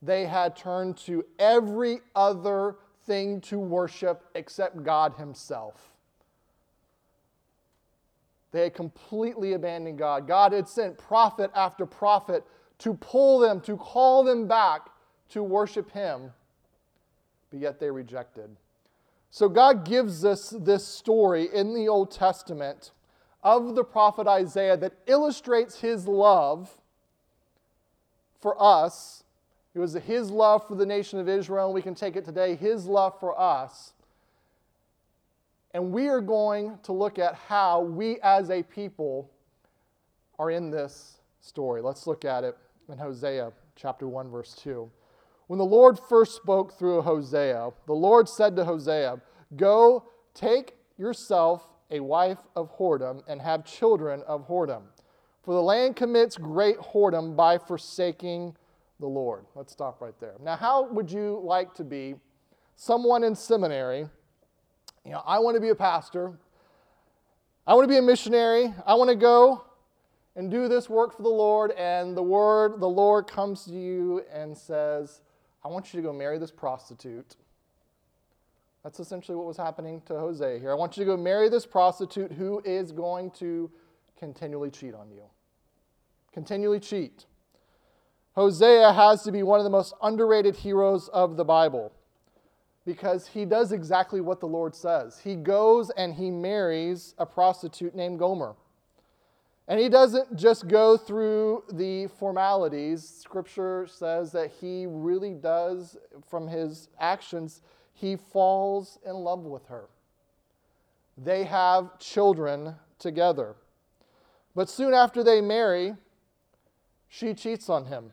They 0.00 0.24
had 0.24 0.56
turned 0.56 0.96
to 0.98 1.22
every 1.38 2.00
other 2.16 2.76
thing 3.04 3.42
to 3.42 3.58
worship 3.58 4.24
except 4.34 4.82
God 4.82 5.12
Himself. 5.14 5.92
They 8.52 8.62
had 8.62 8.74
completely 8.74 9.52
abandoned 9.52 9.98
God. 9.98 10.26
God 10.26 10.52
had 10.52 10.66
sent 10.66 10.96
prophet 10.96 11.50
after 11.54 11.84
prophet 11.84 12.42
to 12.78 12.94
pull 12.94 13.38
them, 13.38 13.60
to 13.60 13.76
call 13.76 14.24
them 14.24 14.48
back 14.48 14.88
to 15.28 15.42
worship 15.42 15.90
Him, 15.92 16.32
but 17.50 17.60
yet 17.60 17.78
they 17.78 17.90
rejected. 17.90 18.48
So 19.30 19.46
God 19.48 19.84
gives 19.84 20.24
us 20.24 20.54
this 20.58 20.86
story 20.86 21.48
in 21.54 21.74
the 21.74 21.86
Old 21.86 22.10
Testament 22.10 22.92
of 23.42 23.74
the 23.74 23.84
prophet 23.84 24.26
Isaiah 24.26 24.76
that 24.78 24.94
illustrates 25.06 25.80
his 25.80 26.08
love 26.08 26.80
for 28.40 28.60
us. 28.60 29.24
It 29.74 29.78
was 29.78 29.94
his 29.94 30.30
love 30.30 30.66
for 30.66 30.74
the 30.74 30.86
nation 30.86 31.18
of 31.18 31.28
Israel, 31.28 31.72
we 31.72 31.82
can 31.82 31.94
take 31.94 32.16
it 32.16 32.24
today, 32.24 32.56
his 32.56 32.86
love 32.86 33.18
for 33.20 33.38
us. 33.38 33.92
And 35.72 35.92
we 35.92 36.08
are 36.08 36.20
going 36.20 36.78
to 36.82 36.92
look 36.92 37.18
at 37.18 37.34
how 37.34 37.82
we 37.82 38.18
as 38.22 38.50
a 38.50 38.62
people 38.62 39.30
are 40.38 40.50
in 40.50 40.70
this 40.70 41.20
story. 41.40 41.80
Let's 41.80 42.06
look 42.06 42.24
at 42.24 42.42
it 42.42 42.56
in 42.88 42.98
Hosea 42.98 43.52
chapter 43.76 44.08
1, 44.08 44.30
verse 44.30 44.54
2. 44.54 44.90
When 45.46 45.58
the 45.58 45.64
Lord 45.64 45.98
first 45.98 46.36
spoke 46.36 46.78
through 46.78 47.02
Hosea, 47.02 47.70
the 47.86 47.92
Lord 47.92 48.28
said 48.28 48.56
to 48.56 48.64
Hosea, 48.64 49.20
Go, 49.56 50.04
take 50.34 50.76
yourself 50.96 51.68
a 51.90 52.00
wife 52.00 52.38
of 52.54 52.76
whoredom 52.76 53.22
and 53.26 53.40
have 53.40 53.64
children 53.64 54.22
of 54.26 54.46
whoredom. 54.46 54.82
For 55.42 55.54
the 55.54 55.62
land 55.62 55.96
commits 55.96 56.36
great 56.36 56.78
whoredom 56.78 57.34
by 57.34 57.58
forsaking 57.58 58.54
the 58.98 59.06
Lord. 59.06 59.44
Let's 59.54 59.72
stop 59.72 60.00
right 60.00 60.18
there. 60.20 60.34
Now, 60.42 60.56
how 60.56 60.84
would 60.90 61.10
you 61.10 61.40
like 61.42 61.74
to 61.74 61.84
be 61.84 62.16
someone 62.76 63.24
in 63.24 63.34
seminary? 63.34 64.06
You 65.04 65.12
know, 65.12 65.22
I 65.26 65.38
want 65.38 65.54
to 65.54 65.60
be 65.60 65.70
a 65.70 65.74
pastor. 65.74 66.38
I 67.66 67.74
want 67.74 67.84
to 67.84 67.88
be 67.88 67.96
a 67.96 68.02
missionary. 68.02 68.74
I 68.86 68.94
want 68.94 69.08
to 69.08 69.16
go 69.16 69.64
and 70.36 70.50
do 70.50 70.68
this 70.68 70.90
work 70.90 71.16
for 71.16 71.22
the 71.22 71.28
Lord. 71.28 71.72
And 71.72 72.16
the 72.16 72.22
word, 72.22 72.80
the 72.80 72.88
Lord 72.88 73.26
comes 73.26 73.64
to 73.64 73.72
you 73.72 74.22
and 74.32 74.56
says, 74.56 75.22
I 75.64 75.68
want 75.68 75.92
you 75.92 76.00
to 76.00 76.06
go 76.06 76.12
marry 76.12 76.38
this 76.38 76.50
prostitute. 76.50 77.36
That's 78.82 79.00
essentially 79.00 79.36
what 79.36 79.46
was 79.46 79.56
happening 79.56 80.00
to 80.06 80.14
Hosea 80.14 80.58
here. 80.58 80.70
I 80.70 80.74
want 80.74 80.96
you 80.96 81.04
to 81.04 81.10
go 81.10 81.16
marry 81.16 81.48
this 81.48 81.66
prostitute 81.66 82.32
who 82.32 82.62
is 82.64 82.92
going 82.92 83.30
to 83.32 83.70
continually 84.20 84.70
cheat 84.70 84.94
on 84.94 85.10
you. 85.10 85.22
Continually 86.32 86.78
cheat. 86.78 87.24
Hosea 88.34 88.92
has 88.92 89.22
to 89.24 89.32
be 89.32 89.42
one 89.42 89.58
of 89.58 89.64
the 89.64 89.70
most 89.70 89.94
underrated 90.02 90.54
heroes 90.54 91.08
of 91.08 91.36
the 91.36 91.44
Bible 91.44 91.90
because 92.84 93.26
he 93.26 93.44
does 93.44 93.72
exactly 93.72 94.20
what 94.20 94.38
the 94.38 94.46
Lord 94.46 94.76
says. 94.76 95.18
He 95.18 95.34
goes 95.34 95.90
and 95.96 96.14
he 96.14 96.30
marries 96.30 97.14
a 97.18 97.24
prostitute 97.26 97.94
named 97.94 98.18
Gomer. 98.18 98.54
And 99.66 99.80
he 99.80 99.88
doesn't 99.88 100.36
just 100.36 100.68
go 100.68 100.96
through 100.96 101.64
the 101.72 102.08
formalities. 102.18 103.08
Scripture 103.08 103.86
says 103.88 104.32
that 104.32 104.50
he 104.60 104.84
really 104.86 105.32
does, 105.32 105.96
from 106.28 106.46
his 106.46 106.88
actions, 106.98 107.62
he 107.94 108.16
falls 108.16 108.98
in 109.06 109.14
love 109.14 109.44
with 109.44 109.66
her. 109.66 109.88
They 111.16 111.44
have 111.44 111.98
children 111.98 112.74
together. 112.98 113.56
But 114.54 114.68
soon 114.68 114.94
after 114.94 115.22
they 115.22 115.40
marry, 115.40 115.94
she 117.08 117.34
cheats 117.34 117.68
on 117.68 117.86
him 117.86 118.12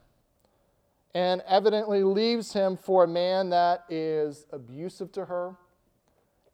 and 1.13 1.41
evidently 1.47 2.03
leaves 2.03 2.53
him 2.53 2.77
for 2.77 3.03
a 3.03 3.07
man 3.07 3.49
that 3.49 3.85
is 3.89 4.45
abusive 4.51 5.11
to 5.13 5.25
her 5.25 5.55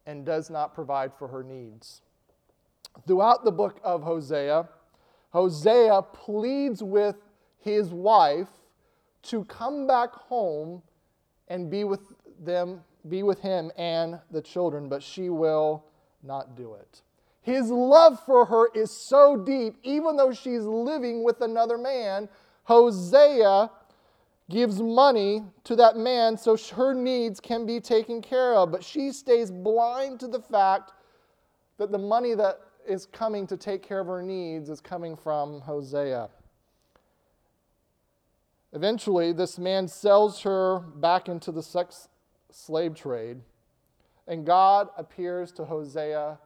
and 0.06 0.24
does 0.24 0.50
not 0.50 0.74
provide 0.74 1.12
for 1.12 1.28
her 1.28 1.42
needs. 1.42 2.00
Throughout 3.06 3.44
the 3.44 3.52
book 3.52 3.80
of 3.82 4.02
Hosea, 4.02 4.68
Hosea 5.30 6.02
pleads 6.12 6.82
with 6.82 7.16
his 7.58 7.90
wife 7.90 8.48
to 9.24 9.44
come 9.44 9.86
back 9.86 10.12
home 10.12 10.82
and 11.48 11.70
be 11.70 11.84
with 11.84 12.14
them, 12.40 12.82
be 13.08 13.22
with 13.22 13.40
him 13.40 13.70
and 13.76 14.20
the 14.30 14.40
children, 14.40 14.88
but 14.88 15.02
she 15.02 15.28
will 15.28 15.84
not 16.22 16.56
do 16.56 16.74
it. 16.74 17.02
His 17.44 17.70
love 17.70 18.18
for 18.24 18.46
her 18.46 18.68
is 18.74 18.90
so 18.90 19.36
deep, 19.36 19.76
even 19.82 20.16
though 20.16 20.32
she's 20.32 20.62
living 20.62 21.22
with 21.22 21.42
another 21.42 21.76
man, 21.76 22.26
Hosea 22.62 23.70
gives 24.48 24.80
money 24.80 25.42
to 25.64 25.76
that 25.76 25.98
man 25.98 26.38
so 26.38 26.56
her 26.56 26.94
needs 26.94 27.40
can 27.40 27.66
be 27.66 27.80
taken 27.80 28.22
care 28.22 28.54
of, 28.54 28.72
but 28.72 28.82
she 28.82 29.12
stays 29.12 29.50
blind 29.50 30.20
to 30.20 30.26
the 30.26 30.40
fact 30.40 30.92
that 31.76 31.92
the 31.92 31.98
money 31.98 32.34
that 32.34 32.60
is 32.88 33.04
coming 33.04 33.46
to 33.46 33.58
take 33.58 33.82
care 33.82 34.00
of 34.00 34.06
her 34.06 34.22
needs 34.22 34.70
is 34.70 34.80
coming 34.80 35.14
from 35.14 35.60
Hosea. 35.60 36.30
Eventually, 38.72 39.34
this 39.34 39.58
man 39.58 39.86
sells 39.86 40.40
her 40.40 40.78
back 40.78 41.28
into 41.28 41.52
the 41.52 41.62
sex 41.62 42.08
slave 42.50 42.94
trade, 42.94 43.42
and 44.26 44.46
God 44.46 44.88
appears 44.96 45.52
to 45.52 45.66
Hosea 45.66 46.38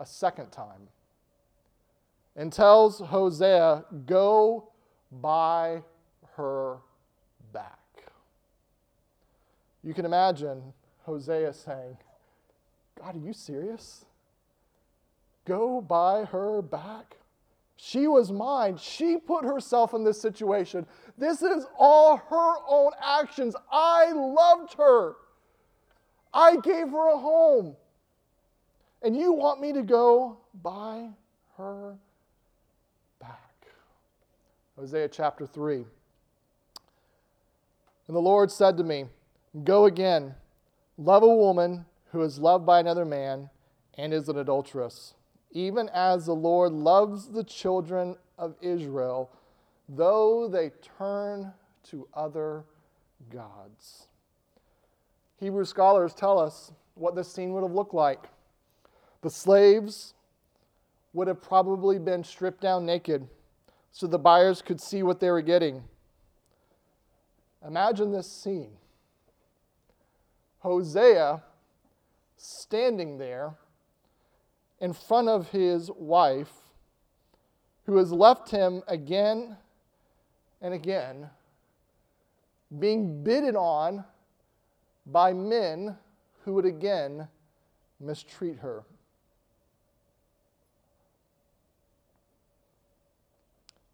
a 0.00 0.06
second 0.06 0.50
time 0.50 0.88
and 2.36 2.52
tells 2.52 3.00
Hosea, 3.00 3.84
Go 4.06 4.70
buy 5.10 5.82
her 6.36 6.78
back. 7.52 7.78
You 9.82 9.94
can 9.94 10.04
imagine 10.04 10.62
Hosea 11.02 11.52
saying, 11.52 11.96
God, 13.00 13.16
are 13.16 13.18
you 13.18 13.32
serious? 13.32 14.04
Go 15.44 15.80
buy 15.80 16.24
her 16.24 16.62
back? 16.62 17.16
She 17.76 18.08
was 18.08 18.32
mine. 18.32 18.76
She 18.76 19.16
put 19.16 19.44
herself 19.44 19.94
in 19.94 20.04
this 20.04 20.20
situation. 20.20 20.84
This 21.16 21.42
is 21.42 21.64
all 21.78 22.16
her 22.16 22.54
own 22.68 22.90
actions. 23.00 23.54
I 23.70 24.12
loved 24.12 24.74
her. 24.74 25.14
I 26.34 26.56
gave 26.56 26.90
her 26.90 27.14
a 27.14 27.18
home. 27.18 27.76
And 29.02 29.16
you 29.16 29.32
want 29.32 29.60
me 29.60 29.72
to 29.72 29.82
go 29.82 30.38
buy 30.62 31.08
her 31.56 31.96
back. 33.20 33.66
Hosea 34.76 35.08
chapter 35.08 35.46
3. 35.46 35.84
And 38.06 38.16
the 38.16 38.20
Lord 38.20 38.50
said 38.50 38.76
to 38.78 38.84
me, 38.84 39.06
Go 39.64 39.84
again, 39.84 40.34
love 40.96 41.22
a 41.22 41.34
woman 41.34 41.84
who 42.12 42.22
is 42.22 42.38
loved 42.38 42.66
by 42.66 42.80
another 42.80 43.04
man 43.04 43.50
and 43.96 44.12
is 44.12 44.28
an 44.28 44.38
adulteress, 44.38 45.14
even 45.52 45.88
as 45.90 46.26
the 46.26 46.34
Lord 46.34 46.72
loves 46.72 47.28
the 47.28 47.44
children 47.44 48.16
of 48.38 48.54
Israel, 48.60 49.30
though 49.88 50.48
they 50.48 50.70
turn 50.98 51.52
to 51.90 52.08
other 52.14 52.64
gods. 53.30 54.06
Hebrew 55.38 55.64
scholars 55.64 56.14
tell 56.14 56.38
us 56.38 56.72
what 56.94 57.14
this 57.14 57.32
scene 57.32 57.52
would 57.52 57.62
have 57.62 57.72
looked 57.72 57.94
like. 57.94 58.28
The 59.22 59.30
slaves 59.30 60.14
would 61.12 61.28
have 61.28 61.42
probably 61.42 61.98
been 61.98 62.22
stripped 62.22 62.60
down 62.60 62.86
naked 62.86 63.26
so 63.90 64.06
the 64.06 64.18
buyers 64.18 64.62
could 64.62 64.80
see 64.80 65.02
what 65.02 65.18
they 65.18 65.30
were 65.30 65.42
getting. 65.42 65.82
Imagine 67.66 68.12
this 68.12 68.30
scene 68.30 68.76
Hosea 70.60 71.42
standing 72.36 73.18
there 73.18 73.54
in 74.80 74.92
front 74.92 75.28
of 75.28 75.48
his 75.50 75.90
wife, 75.96 76.52
who 77.86 77.96
has 77.96 78.12
left 78.12 78.50
him 78.50 78.82
again 78.86 79.56
and 80.60 80.74
again, 80.74 81.30
being 82.78 83.24
bidden 83.24 83.56
on 83.56 84.04
by 85.06 85.32
men 85.32 85.96
who 86.44 86.52
would 86.54 86.66
again 86.66 87.26
mistreat 87.98 88.58
her. 88.58 88.84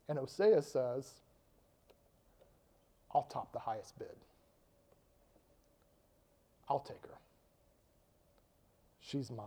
And 0.08 0.18
Hosea 0.18 0.62
says, 0.62 1.12
I'll 3.14 3.22
top 3.22 3.52
the 3.52 3.58
highest 3.58 3.98
bid. 3.98 4.08
I'll 6.68 6.80
take 6.80 7.02
her. 7.02 7.18
She's 9.00 9.30
mine. 9.30 9.46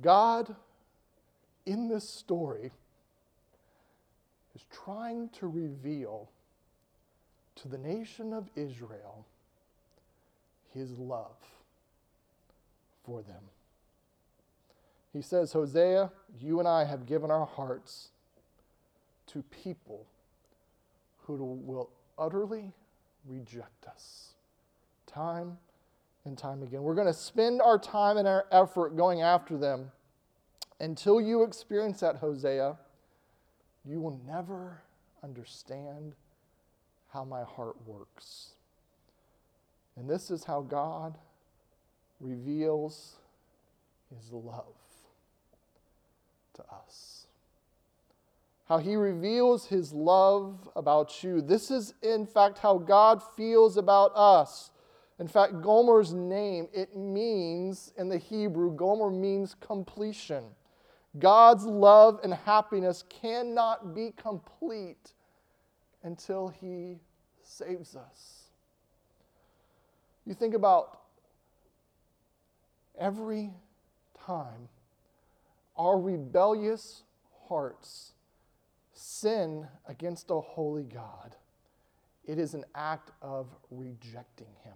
God, 0.00 0.54
in 1.66 1.88
this 1.88 2.08
story, 2.08 2.72
is 4.54 4.64
trying 4.72 5.28
to 5.30 5.46
reveal 5.46 6.28
to 7.56 7.68
the 7.68 7.78
nation 7.78 8.32
of 8.32 8.48
Israel 8.56 9.24
his 10.74 10.98
love 10.98 11.36
for 13.04 13.22
them. 13.22 13.42
He 15.14 15.22
says, 15.22 15.52
Hosea, 15.52 16.10
you 16.40 16.58
and 16.58 16.66
I 16.66 16.84
have 16.84 17.06
given 17.06 17.30
our 17.30 17.46
hearts 17.46 18.08
to 19.28 19.42
people 19.44 20.06
who 21.22 21.34
will 21.64 21.88
utterly 22.18 22.72
reject 23.24 23.86
us 23.86 24.30
time 25.06 25.56
and 26.24 26.36
time 26.36 26.64
again. 26.64 26.82
We're 26.82 26.96
going 26.96 27.06
to 27.06 27.12
spend 27.12 27.62
our 27.62 27.78
time 27.78 28.16
and 28.16 28.26
our 28.26 28.46
effort 28.50 28.96
going 28.96 29.22
after 29.22 29.56
them. 29.56 29.92
Until 30.80 31.20
you 31.20 31.44
experience 31.44 32.00
that, 32.00 32.16
Hosea, 32.16 32.76
you 33.84 34.00
will 34.00 34.20
never 34.26 34.82
understand 35.22 36.14
how 37.12 37.24
my 37.24 37.44
heart 37.44 37.76
works. 37.86 38.48
And 39.96 40.10
this 40.10 40.32
is 40.32 40.42
how 40.42 40.62
God 40.62 41.16
reveals 42.20 43.14
his 44.10 44.32
love 44.32 44.74
to 46.54 46.62
us 46.64 47.14
how 48.68 48.78
he 48.78 48.96
reveals 48.96 49.66
his 49.66 49.92
love 49.92 50.68
about 50.74 51.22
you. 51.22 51.40
This 51.42 51.70
is, 51.70 51.94
in 52.02 52.26
fact, 52.26 52.58
how 52.58 52.78
God 52.78 53.22
feels 53.36 53.76
about 53.76 54.12
us. 54.14 54.70
In 55.18 55.28
fact, 55.28 55.60
Gomer's 55.60 56.12
name, 56.12 56.68
it 56.72 56.96
means, 56.96 57.92
in 57.98 58.08
the 58.08 58.18
Hebrew, 58.18 58.74
Gomer 58.74 59.10
means 59.10 59.54
completion. 59.60 60.44
God's 61.18 61.64
love 61.64 62.20
and 62.24 62.34
happiness 62.34 63.04
cannot 63.08 63.94
be 63.94 64.12
complete 64.16 65.12
until 66.02 66.48
he 66.48 66.98
saves 67.42 67.94
us. 67.94 68.44
You 70.26 70.34
think 70.34 70.54
about 70.54 71.00
every 72.98 73.52
time 74.26 74.68
our 75.76 75.98
rebellious 75.98 77.02
hearts 77.48 78.12
sin 78.92 79.66
against 79.86 80.30
a 80.30 80.40
holy 80.40 80.84
God, 80.84 81.34
it 82.24 82.38
is 82.38 82.54
an 82.54 82.64
act 82.74 83.10
of 83.20 83.48
rejecting 83.70 84.54
Him. 84.62 84.74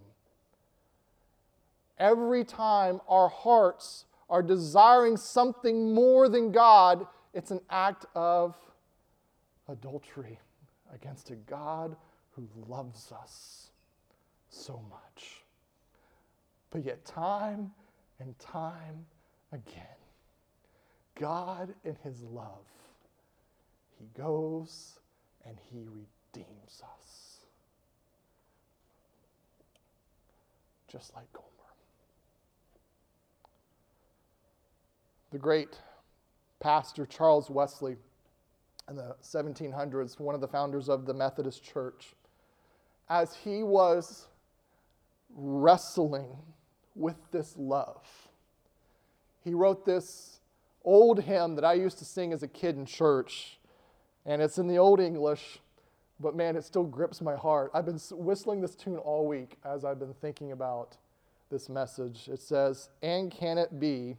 Every 1.97 2.43
time 2.43 3.01
our 3.07 3.29
hearts 3.29 4.05
are 4.29 4.43
desiring 4.43 5.17
something 5.17 5.93
more 5.93 6.29
than 6.29 6.51
God, 6.51 7.07
it's 7.33 7.51
an 7.51 7.61
act 7.69 8.05
of 8.15 8.55
adultery 9.67 10.39
against 10.93 11.29
a 11.29 11.35
God 11.35 11.95
who 12.31 12.47
loves 12.67 13.11
us 13.11 13.71
so 14.49 14.81
much. 14.89 15.43
But 16.71 16.85
yet, 16.85 17.05
time 17.05 17.71
and 18.19 18.37
time 18.39 19.05
again, 19.51 19.98
God 21.19 21.73
in 21.83 21.95
His 22.03 22.23
love 22.23 22.65
he 23.99 24.07
goes 24.17 24.99
and 25.45 25.57
he 25.71 25.79
redeems 25.79 26.81
us. 26.83 27.39
Just 30.87 31.13
like 31.15 31.31
Gomer. 31.33 31.45
The 35.31 35.37
great 35.37 35.77
pastor 36.59 37.05
Charles 37.05 37.49
Wesley 37.49 37.97
in 38.89 38.95
the 38.95 39.15
1700s, 39.21 40.19
one 40.19 40.33
of 40.33 40.41
the 40.41 40.47
founders 40.47 40.89
of 40.89 41.05
the 41.05 41.13
Methodist 41.13 41.63
Church, 41.63 42.15
as 43.09 43.35
he 43.35 43.61
was 43.61 44.27
wrestling 45.35 46.29
with 46.95 47.17
this 47.31 47.55
love, 47.57 48.07
he 49.43 49.53
wrote 49.53 49.85
this 49.85 50.39
old 50.83 51.23
hymn 51.23 51.55
that 51.55 51.65
I 51.65 51.73
used 51.73 51.97
to 51.99 52.05
sing 52.05 52.33
as 52.33 52.43
a 52.43 52.47
kid 52.47 52.75
in 52.75 52.85
church. 52.85 53.59
And 54.25 54.41
it's 54.41 54.57
in 54.57 54.67
the 54.67 54.77
Old 54.77 54.99
English, 54.99 55.59
but 56.19 56.35
man, 56.35 56.55
it 56.55 56.63
still 56.63 56.83
grips 56.83 57.21
my 57.21 57.35
heart. 57.35 57.71
I've 57.73 57.85
been 57.85 57.99
whistling 58.11 58.61
this 58.61 58.75
tune 58.75 58.97
all 58.97 59.27
week 59.27 59.57
as 59.63 59.85
I've 59.85 59.99
been 59.99 60.13
thinking 60.13 60.51
about 60.51 60.97
this 61.49 61.69
message. 61.69 62.29
It 62.31 62.41
says, 62.41 62.89
And 63.01 63.31
can 63.31 63.57
it 63.57 63.79
be 63.79 64.17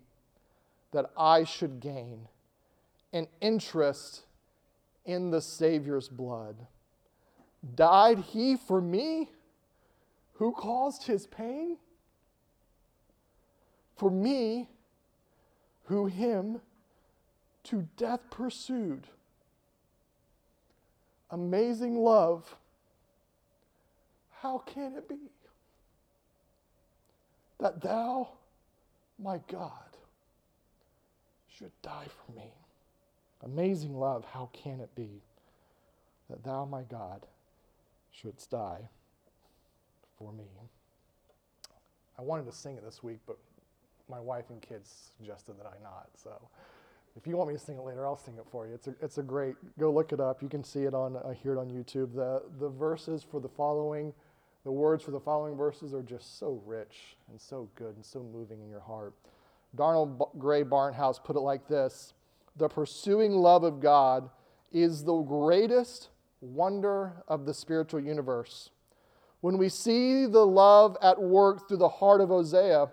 that 0.93 1.11
I 1.17 1.45
should 1.45 1.81
gain 1.81 2.27
an 3.13 3.29
interest 3.41 4.23
in 5.05 5.31
the 5.31 5.41
Savior's 5.41 6.09
blood? 6.09 6.57
Died 7.75 8.19
he 8.19 8.57
for 8.57 8.81
me 8.81 9.31
who 10.35 10.53
caused 10.53 11.05
his 11.05 11.27
pain? 11.27 11.77
For 13.97 14.11
me 14.11 14.71
who 15.91 16.07
him 16.07 16.61
to 17.65 17.89
death 17.97 18.21
pursued. 18.31 19.09
amazing 21.33 21.97
love, 21.97 22.57
how 24.41 24.59
can 24.59 24.95
it 24.95 25.09
be 25.09 25.31
that 27.59 27.81
thou, 27.81 28.29
my 29.19 29.41
God, 29.49 29.97
should 31.49 31.73
die 31.83 32.07
for 32.25 32.33
me? 32.33 32.53
Amazing 33.43 33.99
love, 33.99 34.25
how 34.33 34.49
can 34.53 34.81
it 34.81 34.95
be 34.95 35.23
that 36.29 36.45
thou, 36.45 36.65
my 36.65 36.83
God, 36.83 37.27
shouldst 38.13 38.51
die 38.51 38.89
for 40.17 40.33
me? 40.33 40.45
I 42.17 42.23
wanted 42.23 42.47
to 42.47 42.53
sing 42.53 42.77
it 42.77 42.85
this 42.85 43.03
week, 43.03 43.19
but 43.27 43.39
my 44.11 44.21
wife 44.21 44.51
and 44.51 44.61
kids 44.61 45.13
suggested 45.17 45.59
that 45.59 45.67
I 45.67 45.83
not. 45.83 46.09
So 46.17 46.33
if 47.17 47.27
you 47.27 47.37
want 47.37 47.49
me 47.49 47.57
to 47.57 47.61
sing 47.61 47.77
it 47.77 47.83
later, 47.83 48.07
I'll 48.07 48.17
sing 48.17 48.35
it 48.37 48.45
for 48.51 48.67
you. 48.67 48.75
It's 48.75 48.87
a, 48.87 48.95
it's 49.01 49.19
a 49.19 49.23
great, 49.23 49.55
go 49.79 49.93
look 49.93 50.13
it 50.13 50.21
up. 50.21 50.43
You 50.43 50.49
can 50.49 50.65
see 50.65 50.85
it 50.85 50.95
on, 50.95 51.17
uh, 51.17 51.31
hear 51.31 51.55
it 51.55 51.59
on 51.59 51.69
YouTube. 51.69 52.15
The, 52.15 52.43
the 52.59 52.69
verses 52.69 53.25
for 53.29 53.41
the 53.41 53.49
following, 53.49 54.13
the 54.65 54.73
words 54.73 55.03
for 55.03 55.11
the 55.11 55.21
following 55.21 55.57
verses 55.57 55.95
are 55.95 56.03
just 56.03 56.39
so 56.39 56.63
rich 56.67 57.17
and 57.31 57.41
so 57.41 57.69
good 57.75 57.97
and 57.97 58.05
so 58.05 58.23
moving 58.23 58.61
in 58.61 58.69
your 58.69 58.81
heart. 58.81 59.15
Donald 59.75 60.21
Grey 60.39 60.65
Barnhouse 60.65 61.23
put 61.23 61.37
it 61.37 61.41
like 61.41 61.69
this 61.69 62.15
The 62.57 62.69
pursuing 62.69 63.33
love 63.33 63.65
of 63.65 63.81
God 63.81 64.31
is 64.73 65.05
the 65.05 65.17
greatest 65.23 66.09
wonder 66.41 67.23
of 67.29 67.45
the 67.45 67.55
spiritual 67.55 68.01
universe. 68.01 68.71
When 69.41 69.57
we 69.59 69.69
see 69.69 70.27
the 70.27 70.45
love 70.47 70.97
at 71.03 71.21
work 71.21 71.67
through 71.67 71.79
the 71.79 71.89
heart 71.89 72.21
of 72.21 72.29
Hosea, 72.29 72.89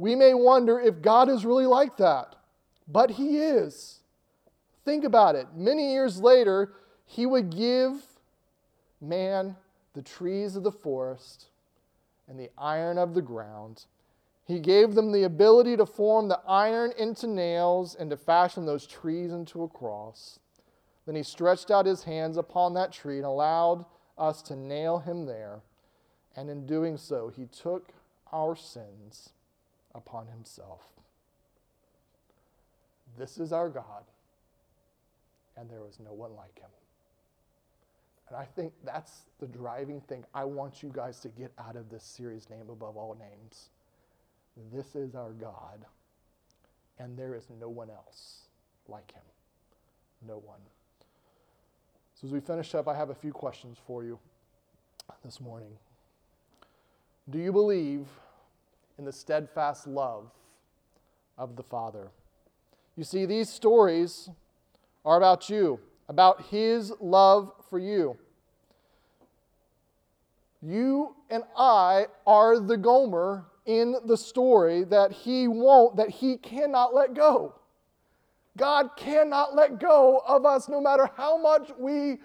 we 0.00 0.14
may 0.14 0.32
wonder 0.32 0.80
if 0.80 1.02
God 1.02 1.28
is 1.28 1.44
really 1.44 1.66
like 1.66 1.98
that, 1.98 2.34
but 2.88 3.10
He 3.10 3.36
is. 3.36 4.00
Think 4.82 5.04
about 5.04 5.34
it. 5.34 5.48
Many 5.54 5.92
years 5.92 6.22
later, 6.22 6.72
He 7.04 7.26
would 7.26 7.54
give 7.54 8.02
man 8.98 9.56
the 9.92 10.00
trees 10.00 10.56
of 10.56 10.62
the 10.62 10.72
forest 10.72 11.48
and 12.26 12.40
the 12.40 12.48
iron 12.56 12.96
of 12.96 13.12
the 13.12 13.20
ground. 13.20 13.84
He 14.46 14.58
gave 14.58 14.94
them 14.94 15.12
the 15.12 15.24
ability 15.24 15.76
to 15.76 15.84
form 15.84 16.28
the 16.28 16.40
iron 16.48 16.94
into 16.96 17.26
nails 17.26 17.94
and 17.94 18.08
to 18.08 18.16
fashion 18.16 18.64
those 18.64 18.86
trees 18.86 19.32
into 19.32 19.62
a 19.64 19.68
cross. 19.68 20.38
Then 21.04 21.14
he 21.14 21.22
stretched 21.22 21.70
out 21.70 21.84
his 21.84 22.04
hands 22.04 22.38
upon 22.38 22.72
that 22.72 22.90
tree 22.90 23.18
and 23.18 23.26
allowed 23.26 23.84
us 24.16 24.40
to 24.42 24.56
nail 24.56 25.00
him 25.00 25.26
there. 25.26 25.60
And 26.34 26.48
in 26.48 26.64
doing 26.64 26.96
so, 26.96 27.28
he 27.28 27.44
took 27.44 27.92
our 28.32 28.56
sins 28.56 29.34
upon 29.94 30.26
himself. 30.26 30.82
This 33.18 33.38
is 33.38 33.52
our 33.52 33.68
God, 33.68 34.04
and 35.56 35.68
there 35.68 35.86
is 35.88 35.98
no 35.98 36.12
one 36.12 36.34
like 36.36 36.58
him. 36.58 36.70
And 38.28 38.36
I 38.36 38.44
think 38.44 38.72
that's 38.84 39.22
the 39.40 39.46
driving 39.46 40.00
thing 40.02 40.24
I 40.34 40.44
want 40.44 40.82
you 40.82 40.90
guys 40.94 41.18
to 41.20 41.28
get 41.28 41.52
out 41.58 41.74
of 41.74 41.90
this 41.90 42.04
series, 42.04 42.48
Name 42.48 42.70
Above 42.70 42.96
All 42.96 43.16
Names. 43.18 43.70
This 44.72 44.94
is 44.94 45.14
our 45.14 45.32
God, 45.32 45.84
and 46.98 47.18
there 47.18 47.34
is 47.34 47.48
no 47.60 47.68
one 47.68 47.90
else 47.90 48.42
like 48.88 49.12
him. 49.12 49.22
No 50.26 50.34
one. 50.34 50.60
So, 52.14 52.26
as 52.26 52.32
we 52.32 52.40
finish 52.40 52.74
up, 52.74 52.86
I 52.86 52.94
have 52.94 53.10
a 53.10 53.14
few 53.14 53.32
questions 53.32 53.78
for 53.86 54.04
you 54.04 54.18
this 55.24 55.40
morning. 55.40 55.72
Do 57.28 57.38
you 57.38 57.52
believe 57.52 58.06
in 59.00 59.06
the 59.06 59.12
steadfast 59.12 59.86
love 59.86 60.30
of 61.38 61.56
the 61.56 61.62
Father? 61.62 62.10
You 62.96 63.04
see, 63.04 63.24
these 63.24 63.48
stories 63.48 64.28
are 65.06 65.16
about 65.16 65.48
you, 65.48 65.80
about 66.10 66.42
His 66.48 66.92
love 67.00 67.50
for 67.70 67.78
you. 67.78 68.18
You 70.60 71.16
and 71.30 71.44
I 71.56 72.08
are 72.26 72.60
the 72.60 72.76
Gomer 72.76 73.46
in 73.64 73.96
the 74.04 74.18
story 74.18 74.84
that 74.84 75.12
He 75.12 75.48
won't, 75.48 75.96
that 75.96 76.10
He 76.10 76.36
cannot 76.36 76.94
let 76.94 77.14
go. 77.14 77.54
God 78.58 78.90
cannot 78.98 79.54
let 79.54 79.80
go 79.80 80.20
of 80.28 80.44
us 80.44 80.68
no 80.68 80.78
matter 80.78 81.08
how 81.16 81.38
much 81.38 81.70
we 81.78 82.18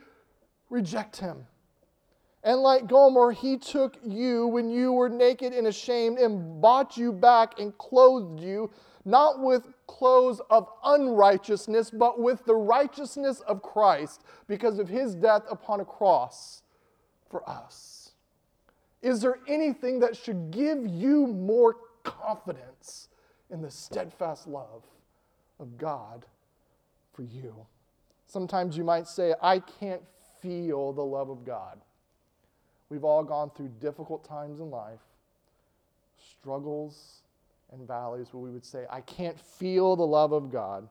reject 0.69 1.15
Him. 1.15 1.47
And 2.45 2.61
like 2.61 2.87
Gomer, 2.87 3.31
He 3.31 3.57
took 3.57 3.97
you 4.01 4.47
when 4.47 4.69
you 4.69 4.93
were 4.93 5.09
naked 5.09 5.51
and 5.51 5.67
ashamed 5.67 6.17
and 6.17 6.61
bought 6.61 6.95
you 6.95 7.11
back 7.11 7.59
and 7.59 7.77
clothed 7.77 8.39
you, 8.39 8.71
not 9.03 9.41
with 9.41 9.67
clothes 9.87 10.39
of 10.49 10.69
unrighteousness, 10.85 11.91
but 11.91 12.19
with 12.19 12.45
the 12.45 12.55
righteousness 12.55 13.41
of 13.41 13.61
Christ 13.61 14.23
because 14.47 14.79
of 14.79 14.87
His 14.87 15.13
death 15.13 15.43
upon 15.51 15.81
a 15.81 15.85
cross 15.85 16.61
for 17.29 17.47
us. 17.49 18.13
Is 19.01 19.19
there 19.21 19.39
anything 19.47 19.99
that 19.99 20.15
should 20.15 20.51
give 20.51 20.87
you 20.87 21.27
more 21.27 21.75
confidence 22.03 23.09
in 23.49 23.61
the 23.61 23.71
steadfast 23.71 24.47
love 24.47 24.83
of 25.59 25.77
God 25.77 26.25
for 27.13 27.23
you. 27.23 27.65
Sometimes 28.27 28.77
you 28.77 28.83
might 28.83 29.07
say, 29.07 29.33
I 29.41 29.59
can't 29.59 30.01
feel 30.41 30.93
the 30.93 31.03
love 31.03 31.29
of 31.29 31.45
God. 31.45 31.79
We've 32.89 33.03
all 33.03 33.23
gone 33.23 33.49
through 33.49 33.71
difficult 33.79 34.23
times 34.27 34.59
in 34.59 34.69
life, 34.69 35.01
struggles 36.17 37.21
and 37.71 37.87
valleys 37.87 38.27
where 38.31 38.43
we 38.43 38.51
would 38.51 38.65
say, 38.65 38.85
I 38.89 39.01
can't 39.01 39.39
feel 39.39 39.95
the 39.95 40.05
love 40.05 40.31
of 40.31 40.51
God. 40.51 40.87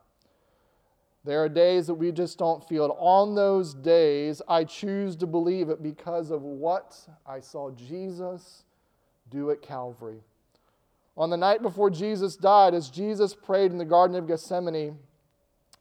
There 1.24 1.42
are 1.42 1.48
days 1.48 1.87
that 1.87 1.94
we 1.94 2.12
just 2.12 2.37
don't 2.37 2.66
feel 2.68 2.85
it. 2.85 2.92
On 2.98 3.35
those 3.35 3.72
days, 3.72 4.42
I 4.46 4.64
choose 4.64 5.16
to 5.16 5.26
believe 5.26 5.70
it 5.70 5.83
because 5.83 6.30
of 6.30 6.42
what 6.42 6.98
I 7.26 7.40
saw 7.40 7.70
Jesus 7.70 8.64
do 9.30 9.50
at 9.50 9.62
Calvary. 9.62 10.20
On 11.16 11.30
the 11.30 11.37
night 11.37 11.62
before 11.62 11.88
Jesus 11.88 12.37
died, 12.37 12.74
as 12.74 12.90
Jesus 12.90 13.35
prayed 13.35 13.70
in 13.70 13.78
the 13.78 13.85
Garden 13.85 14.16
of 14.16 14.26
Gethsemane, 14.26 14.98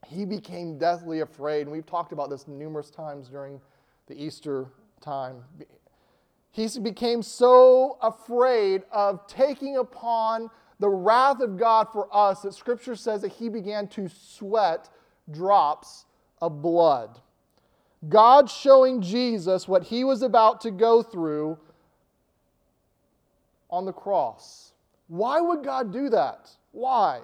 he 0.08 0.26
became 0.26 0.78
deathly 0.78 1.22
afraid. 1.22 1.62
And 1.62 1.72
we've 1.72 1.86
talked 1.86 2.14
about 2.14 2.30
this 2.30 2.48
numerous 2.48 2.90
times 2.90 3.28
during 3.28 3.60
the 4.08 4.22
Easter 4.22 4.68
time. 5.02 5.44
He 6.54 6.70
became 6.80 7.24
so 7.24 7.98
afraid 8.00 8.84
of 8.92 9.26
taking 9.26 9.78
upon 9.78 10.52
the 10.80 10.88
wrath 10.88 11.42
of 11.42 11.58
God 11.58 11.88
for 11.92 12.08
us 12.16 12.44
that 12.44 12.54
Scripture 12.54 12.96
says 12.96 13.22
that 13.22 13.32
he 13.32 13.50
began 13.50 13.88
to 13.88 14.08
sweat 14.08 14.88
drops 15.32 16.06
of 16.40 16.62
blood. 16.62 17.20
God 18.08 18.52
showing 18.52 19.02
Jesus 19.02 19.68
what 19.68 19.82
he 19.82 20.04
was 20.04 20.22
about 20.22 20.62
to 20.62 20.70
go 20.70 21.02
through 21.02 21.58
on 23.72 23.86
the 23.86 23.94
cross. 23.94 24.74
Why 25.08 25.42
would 25.42 25.64
God 25.64 25.92
do 25.92 26.10
that? 26.10 26.52
Why? 26.72 27.22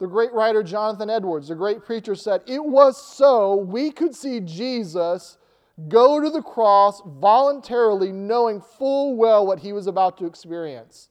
The 0.00 0.06
great 0.06 0.34
writer 0.34 0.62
Jonathan 0.62 1.08
Edwards, 1.08 1.48
the 1.48 1.54
great 1.54 1.82
preacher, 1.82 2.14
said, 2.14 2.42
It 2.46 2.62
was 2.62 3.02
so 3.02 3.56
we 3.56 3.90
could 3.90 4.14
see 4.14 4.40
Jesus 4.40 5.37
go 5.86 6.20
to 6.20 6.30
the 6.30 6.42
cross 6.42 7.00
voluntarily, 7.06 8.10
knowing 8.10 8.60
full 8.60 9.16
well 9.16 9.46
what 9.46 9.60
he 9.60 9.72
was 9.72 9.86
about 9.86 10.18
to 10.18 10.26
experience, 10.26 11.08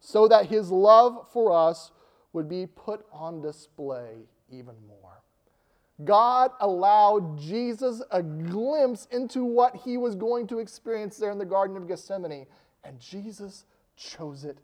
so 0.00 0.26
that 0.26 0.46
his 0.46 0.70
love 0.70 1.28
for 1.32 1.52
us 1.52 1.92
would 2.32 2.48
be 2.48 2.66
put 2.66 3.04
on 3.12 3.40
display 3.40 4.26
even 4.50 4.74
more. 4.88 5.22
God 6.04 6.50
allowed 6.60 7.38
Jesus 7.38 8.02
a 8.10 8.22
glimpse 8.22 9.06
into 9.10 9.44
what 9.44 9.76
he 9.76 9.96
was 9.96 10.14
going 10.14 10.46
to 10.48 10.58
experience 10.58 11.18
there 11.18 11.30
in 11.30 11.38
the 11.38 11.44
Garden 11.44 11.76
of 11.76 11.86
Gethsemane, 11.86 12.46
and 12.82 12.98
Jesus 12.98 13.64
chose 13.96 14.44
it 14.44 14.58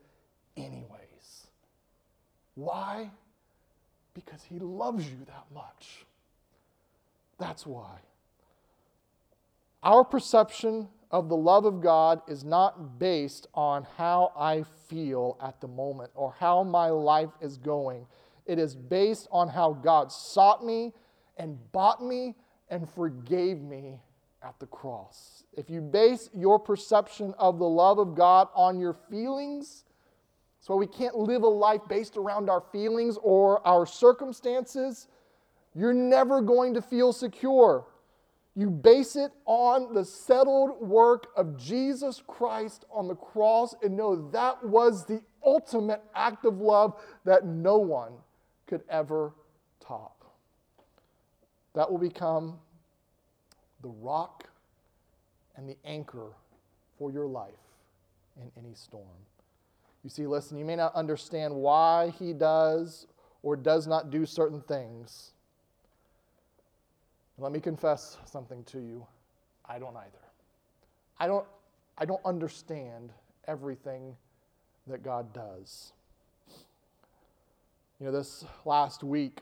anyways. 0.56 1.48
Why? 2.54 3.10
Because 4.14 4.42
he 4.48 4.58
loves 4.58 5.04
you 5.04 5.18
that 5.26 5.44
much. 5.52 6.06
That's 7.38 7.66
why. 7.66 7.98
Our 9.86 10.02
perception 10.02 10.88
of 11.12 11.28
the 11.28 11.36
love 11.36 11.64
of 11.64 11.80
God 11.80 12.20
is 12.26 12.42
not 12.42 12.98
based 12.98 13.46
on 13.54 13.86
how 13.96 14.32
I 14.36 14.64
feel 14.88 15.38
at 15.40 15.60
the 15.60 15.68
moment 15.68 16.10
or 16.16 16.34
how 16.40 16.64
my 16.64 16.88
life 16.88 17.30
is 17.40 17.56
going. 17.56 18.04
It 18.46 18.58
is 18.58 18.74
based 18.74 19.28
on 19.30 19.46
how 19.46 19.74
God 19.74 20.10
sought 20.10 20.66
me 20.66 20.92
and 21.36 21.56
bought 21.70 22.04
me 22.04 22.34
and 22.68 22.90
forgave 22.90 23.62
me 23.62 24.00
at 24.42 24.58
the 24.58 24.66
cross. 24.66 25.44
If 25.56 25.70
you 25.70 25.80
base 25.80 26.30
your 26.34 26.58
perception 26.58 27.32
of 27.38 27.60
the 27.60 27.68
love 27.68 28.00
of 28.00 28.16
God 28.16 28.48
on 28.56 28.80
your 28.80 28.96
feelings, 29.08 29.84
so 30.58 30.74
we 30.74 30.88
can't 30.88 31.14
live 31.14 31.44
a 31.44 31.46
life 31.46 31.82
based 31.88 32.16
around 32.16 32.50
our 32.50 32.64
feelings 32.72 33.18
or 33.22 33.64
our 33.64 33.86
circumstances. 33.86 35.06
You're 35.76 35.94
never 35.94 36.40
going 36.40 36.74
to 36.74 36.82
feel 36.82 37.12
secure. 37.12 37.86
You 38.58 38.70
base 38.70 39.16
it 39.16 39.32
on 39.44 39.92
the 39.92 40.02
settled 40.02 40.80
work 40.80 41.26
of 41.36 41.58
Jesus 41.58 42.22
Christ 42.26 42.86
on 42.90 43.06
the 43.06 43.14
cross 43.14 43.74
and 43.82 43.94
know 43.94 44.30
that 44.30 44.64
was 44.64 45.04
the 45.04 45.20
ultimate 45.44 46.02
act 46.14 46.46
of 46.46 46.58
love 46.58 46.98
that 47.26 47.44
no 47.44 47.76
one 47.76 48.12
could 48.66 48.82
ever 48.88 49.34
top. 49.78 50.24
That 51.74 51.90
will 51.90 51.98
become 51.98 52.58
the 53.82 53.90
rock 53.90 54.44
and 55.56 55.68
the 55.68 55.76
anchor 55.84 56.32
for 56.98 57.12
your 57.12 57.26
life 57.26 57.52
in 58.40 58.50
any 58.56 58.74
storm. 58.74 59.04
You 60.02 60.08
see, 60.08 60.26
listen, 60.26 60.56
you 60.56 60.64
may 60.64 60.76
not 60.76 60.94
understand 60.94 61.54
why 61.54 62.14
he 62.18 62.32
does 62.32 63.06
or 63.42 63.54
does 63.54 63.86
not 63.86 64.10
do 64.10 64.24
certain 64.24 64.62
things. 64.62 65.32
Let 67.38 67.52
me 67.52 67.60
confess 67.60 68.16
something 68.24 68.64
to 68.64 68.78
you. 68.78 69.06
I 69.68 69.78
don't 69.78 69.96
either. 69.96 70.24
I 71.18 71.26
don't, 71.26 71.44
I 71.98 72.04
don't 72.04 72.24
understand 72.24 73.12
everything 73.46 74.16
that 74.86 75.02
God 75.02 75.32
does. 75.32 75.92
You 78.00 78.06
know, 78.06 78.12
this 78.12 78.44
last 78.64 79.02
week, 79.02 79.40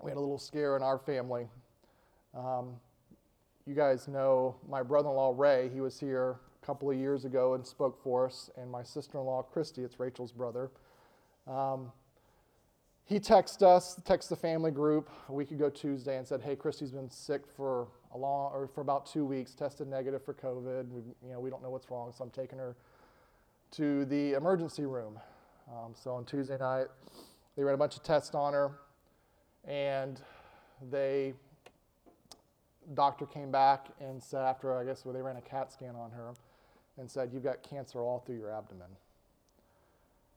we 0.00 0.10
had 0.10 0.16
a 0.16 0.20
little 0.20 0.38
scare 0.38 0.76
in 0.76 0.82
our 0.82 0.98
family. 0.98 1.48
Um, 2.36 2.74
you 3.66 3.74
guys 3.74 4.08
know 4.08 4.56
my 4.68 4.82
brother 4.82 5.08
in 5.08 5.14
law, 5.14 5.32
Ray, 5.34 5.70
he 5.72 5.80
was 5.80 5.98
here 5.98 6.36
a 6.62 6.66
couple 6.66 6.90
of 6.90 6.96
years 6.98 7.24
ago 7.24 7.54
and 7.54 7.66
spoke 7.66 8.02
for 8.02 8.26
us, 8.26 8.50
and 8.56 8.70
my 8.70 8.82
sister 8.82 9.18
in 9.18 9.24
law, 9.24 9.42
Christy, 9.42 9.82
it's 9.82 9.98
Rachel's 9.98 10.32
brother. 10.32 10.70
Um, 11.46 11.92
he 13.06 13.20
texted 13.20 13.62
us, 13.62 14.00
texted 14.04 14.30
the 14.30 14.36
family 14.36 14.70
group 14.70 15.10
a 15.28 15.32
week 15.32 15.50
ago 15.50 15.68
Tuesday, 15.68 16.16
and 16.16 16.26
said, 16.26 16.40
"Hey, 16.40 16.56
Christy's 16.56 16.90
been 16.90 17.10
sick 17.10 17.46
for 17.46 17.88
a 18.12 18.18
long, 18.18 18.52
or 18.52 18.66
for 18.66 18.80
about 18.80 19.04
two 19.06 19.26
weeks, 19.26 19.54
tested 19.54 19.88
negative 19.88 20.24
for 20.24 20.32
COVID. 20.32 20.88
We, 20.90 21.02
you 21.22 21.32
know, 21.32 21.40
we 21.40 21.50
don't 21.50 21.62
know 21.62 21.70
what's 21.70 21.90
wrong, 21.90 22.12
so 22.12 22.24
I'm 22.24 22.30
taking 22.30 22.58
her 22.58 22.76
to 23.72 24.04
the 24.06 24.32
emergency 24.32 24.86
room." 24.86 25.20
Um, 25.70 25.94
so 25.94 26.12
on 26.12 26.24
Tuesday 26.24 26.58
night, 26.58 26.86
they 27.56 27.64
ran 27.64 27.74
a 27.74 27.78
bunch 27.78 27.96
of 27.96 28.02
tests 28.02 28.34
on 28.34 28.52
her, 28.52 28.72
and 29.66 30.20
they 30.90 31.34
doctor 32.92 33.24
came 33.24 33.50
back 33.50 33.88
and 34.00 34.22
said 34.22 34.42
after 34.42 34.76
I 34.76 34.84
guess 34.84 35.04
well, 35.04 35.14
they 35.14 35.22
ran 35.22 35.36
a 35.36 35.40
CAT 35.40 35.72
scan 35.72 35.94
on 35.96 36.10
her, 36.10 36.32
and 36.96 37.10
said 37.10 37.30
you've 37.32 37.44
got 37.44 37.62
cancer 37.62 38.00
all 38.00 38.20
through 38.20 38.36
your 38.36 38.50
abdomen. 38.50 38.88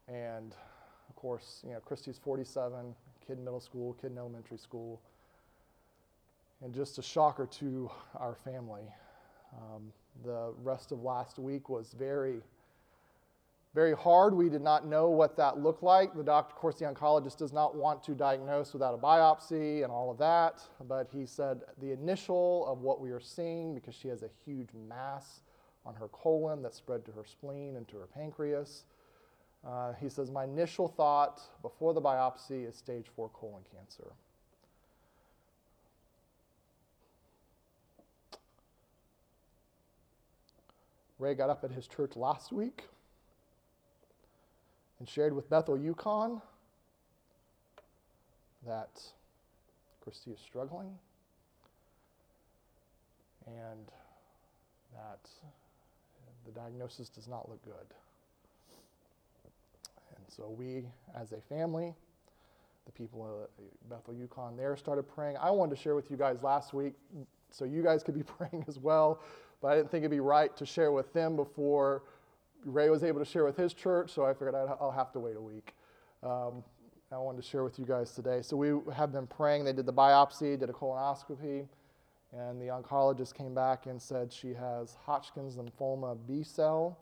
And 0.08 0.56
course, 1.17 1.62
you 1.65 1.73
know, 1.73 1.80
Christy's 1.80 2.17
47, 2.17 2.95
kid 3.25 3.38
in 3.38 3.43
middle 3.43 3.60
school, 3.60 3.97
kid 4.01 4.12
in 4.12 4.17
elementary 4.17 4.58
school. 4.58 5.01
And 6.63 6.73
just 6.73 6.97
a 6.97 7.01
shocker 7.01 7.45
to 7.60 7.91
our 8.15 8.36
family. 8.36 8.84
Um, 9.58 9.91
the 10.23 10.53
rest 10.63 10.91
of 10.91 11.03
last 11.03 11.38
week 11.38 11.69
was 11.69 11.93
very, 11.97 12.41
very 13.75 13.95
hard. 13.95 14.34
We 14.34 14.49
did 14.49 14.62
not 14.62 14.88
know 14.88 15.10
what 15.10 15.36
that 15.38 15.60
looked 15.60 15.84
like. 15.84 16.15
The 16.15 16.23
doctor, 16.23 16.53
of 16.53 16.56
course, 16.56 16.80
the 16.80 16.86
oncologist 16.86 17.38
does 17.38 17.53
not 17.53 17.75
want 17.75 18.03
to 18.06 18.15
diagnose 18.15 18.73
without 18.73 18.93
a 18.93 18.97
biopsy 18.97 19.84
and 19.84 19.91
all 19.91 20.10
of 20.10 20.17
that. 20.17 20.62
But 20.88 21.10
he 21.13 21.25
said 21.25 21.62
the 21.82 21.91
initial 21.91 22.65
of 22.67 22.82
what 22.82 23.01
we 23.01 23.12
are 23.12 23.19
seeing, 23.19 23.75
because 23.75 23.93
she 23.93 24.08
has 24.08 24.23
a 24.23 24.30
huge 24.45 24.69
mass 24.88 25.41
on 25.86 25.95
her 25.95 26.08
colon 26.10 26.62
that 26.63 26.73
spread 26.73 27.06
to 27.06 27.12
her 27.12 27.25
spleen 27.25 27.75
and 27.75 27.88
to 27.88 27.97
her 27.97 28.08
pancreas. 28.08 28.86
Uh, 29.65 29.93
he 30.00 30.10
says, 30.10 30.32
My 30.32 30.43
initial 30.43 30.88
thought 30.88 31.41
before 31.62 31.93
the 31.93 32.02
biopsy 32.02 32.67
is 32.67 32.76
stage 32.76 33.06
four 33.15 33.30
colon 33.30 33.63
cancer. 33.74 34.12
Ray 41.20 41.34
got 41.34 41.50
up 41.50 41.63
at 41.63 41.72
his 41.72 41.88
church 41.88 42.15
last 42.15 42.52
week 42.52 42.84
and 45.00 45.10
shared 45.10 45.34
with 45.34 45.50
Bethel 45.50 45.78
Yukon 45.78 46.41
that 48.65 49.02
Christy 50.02 50.32
is 50.32 50.39
struggling 50.39 50.93
and 53.48 53.91
that 54.93 55.30
the 56.46 56.52
diagnosis 56.52 57.10
does 57.10 57.28
not 57.28 57.50
look 57.50 57.63
good. 57.63 57.93
So 60.28 60.50
we, 60.50 60.84
as 61.16 61.32
a 61.32 61.42
family, 61.42 61.94
the 62.86 62.92
people 62.92 63.44
at 63.44 63.90
Bethel 63.90 64.13
Yukon 64.13 64.56
there 64.56 64.76
started 64.78 65.04
praying. 65.04 65.38
I 65.38 65.52
wanted 65.52 65.76
to 65.76 65.82
share 65.82 65.96
with 65.96 66.10
you 66.10 66.18
guys 66.18 66.44
last 66.44 66.74
week 66.74 66.94
so 67.52 67.66
you 67.66 67.82
guys 67.84 68.04
could 68.04 68.16
be 68.16 68.24
praying 68.38 68.66
as 68.68 68.80
well, 68.80 69.22
but 69.62 69.70
I 69.70 69.76
didn't 69.76 69.92
think 69.92 70.02
it'd 70.02 70.12
be 70.12 70.20
right 70.20 70.56
to 70.58 70.66
share 70.66 70.92
with 70.92 71.12
them 71.13 71.36
before 71.36 72.04
Ray 72.66 72.90
was 72.90 73.04
able 73.04 73.20
to 73.20 73.26
share 73.26 73.46
with 73.46 73.58
his 73.58 73.74
church, 73.74 74.12
so 74.12 74.26
I 74.26 74.34
figured 74.34 74.56
i 74.56 74.63
will 74.80 74.92
have 74.92 75.12
to 75.13 75.20
wait 75.20 75.36
a 75.36 75.42
week. 75.42 75.74
Um, 76.24 76.63
I 77.12 77.18
wanted 77.18 77.42
to 77.42 77.48
share 77.48 77.63
with 77.63 77.80
you 77.80 77.86
guys 77.86 78.12
today. 78.12 78.42
So 78.42 78.58
we 78.58 78.74
have 78.94 79.13
been 79.13 79.28
praying. 79.28 79.63
They 79.63 79.72
did 79.72 79.86
the 79.86 79.94
biopsy, 79.94 80.60
did 80.60 80.70
a 80.70 80.74
colonoscopy, 80.74 81.68
and 82.34 82.62
the 82.62 82.66
oncologist 82.66 83.34
came 83.34 83.56
back 83.56 83.86
and 83.86 84.02
said 84.02 84.34
she 84.34 84.54
has 84.54 84.98
Hodgkin's 85.06 85.56
lymphoma 85.56 86.18
B 86.28 86.44
cell, 86.44 86.98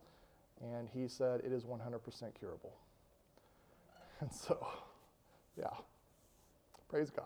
and 0.62 0.88
he 0.94 1.08
said 1.08 1.42
it 1.44 1.52
is 1.52 1.64
100% 1.64 1.80
curable. 2.38 2.74
And 4.21 4.32
so, 4.32 4.65
yeah, 5.58 5.73
praise 6.89 7.10
God. 7.10 7.25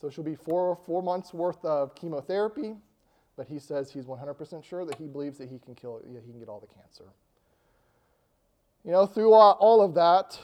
So 0.00 0.08
she'll 0.08 0.22
be 0.22 0.36
four, 0.36 0.78
four 0.86 1.02
months 1.02 1.34
worth 1.34 1.64
of 1.64 1.94
chemotherapy 1.96 2.76
but 3.36 3.46
he 3.46 3.58
says 3.58 3.92
he's 3.92 4.06
100% 4.06 4.64
sure 4.64 4.84
that 4.84 4.96
he 4.96 5.06
believes 5.06 5.38
that 5.38 5.48
he 5.50 5.58
can 5.58 5.74
kill 5.74 5.98
it, 5.98 6.04
he 6.06 6.30
can 6.30 6.38
get 6.38 6.48
all 6.48 6.60
the 6.60 6.74
cancer. 6.74 7.04
You 8.84 8.92
know, 8.92 9.06
through 9.06 9.32
all 9.34 9.82
of 9.82 9.94
that, 9.94 10.38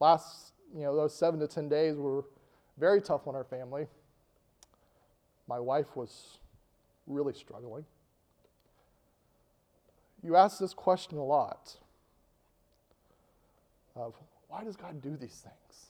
last, 0.00 0.52
you 0.74 0.82
know, 0.82 0.96
those 0.96 1.14
seven 1.14 1.38
to 1.40 1.46
10 1.46 1.68
days 1.68 1.96
were 1.96 2.24
very 2.78 3.02
tough 3.02 3.26
on 3.26 3.34
our 3.34 3.44
family. 3.44 3.86
My 5.46 5.60
wife 5.60 5.94
was 5.96 6.38
really 7.06 7.34
struggling. 7.34 7.84
You 10.22 10.36
ask 10.36 10.58
this 10.58 10.74
question 10.74 11.18
a 11.18 11.24
lot 11.24 11.76
of 13.94 14.14
why 14.48 14.64
does 14.64 14.76
God 14.76 15.00
do 15.00 15.16
these 15.16 15.42
things? 15.44 15.86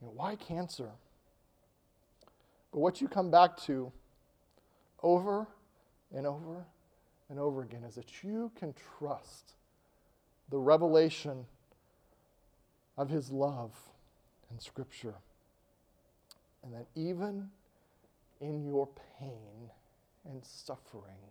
You 0.00 0.06
know, 0.06 0.12
why 0.14 0.36
cancer? 0.36 0.90
But 2.72 2.80
what 2.80 3.00
you 3.00 3.08
come 3.08 3.30
back 3.30 3.56
to 3.64 3.92
over 5.02 5.46
and 6.14 6.26
over 6.26 6.64
and 7.28 7.38
over 7.38 7.62
again 7.62 7.82
is 7.84 7.94
that 7.96 8.22
you 8.22 8.50
can 8.58 8.74
trust 8.98 9.52
the 10.50 10.58
revelation 10.58 11.46
of 12.96 13.08
His 13.08 13.30
love 13.30 13.72
in 14.50 14.58
Scripture. 14.60 15.14
And 16.62 16.74
that 16.74 16.86
even 16.94 17.50
in 18.40 18.64
your 18.64 18.88
pain 19.18 19.70
and 20.24 20.44
suffering, 20.44 21.30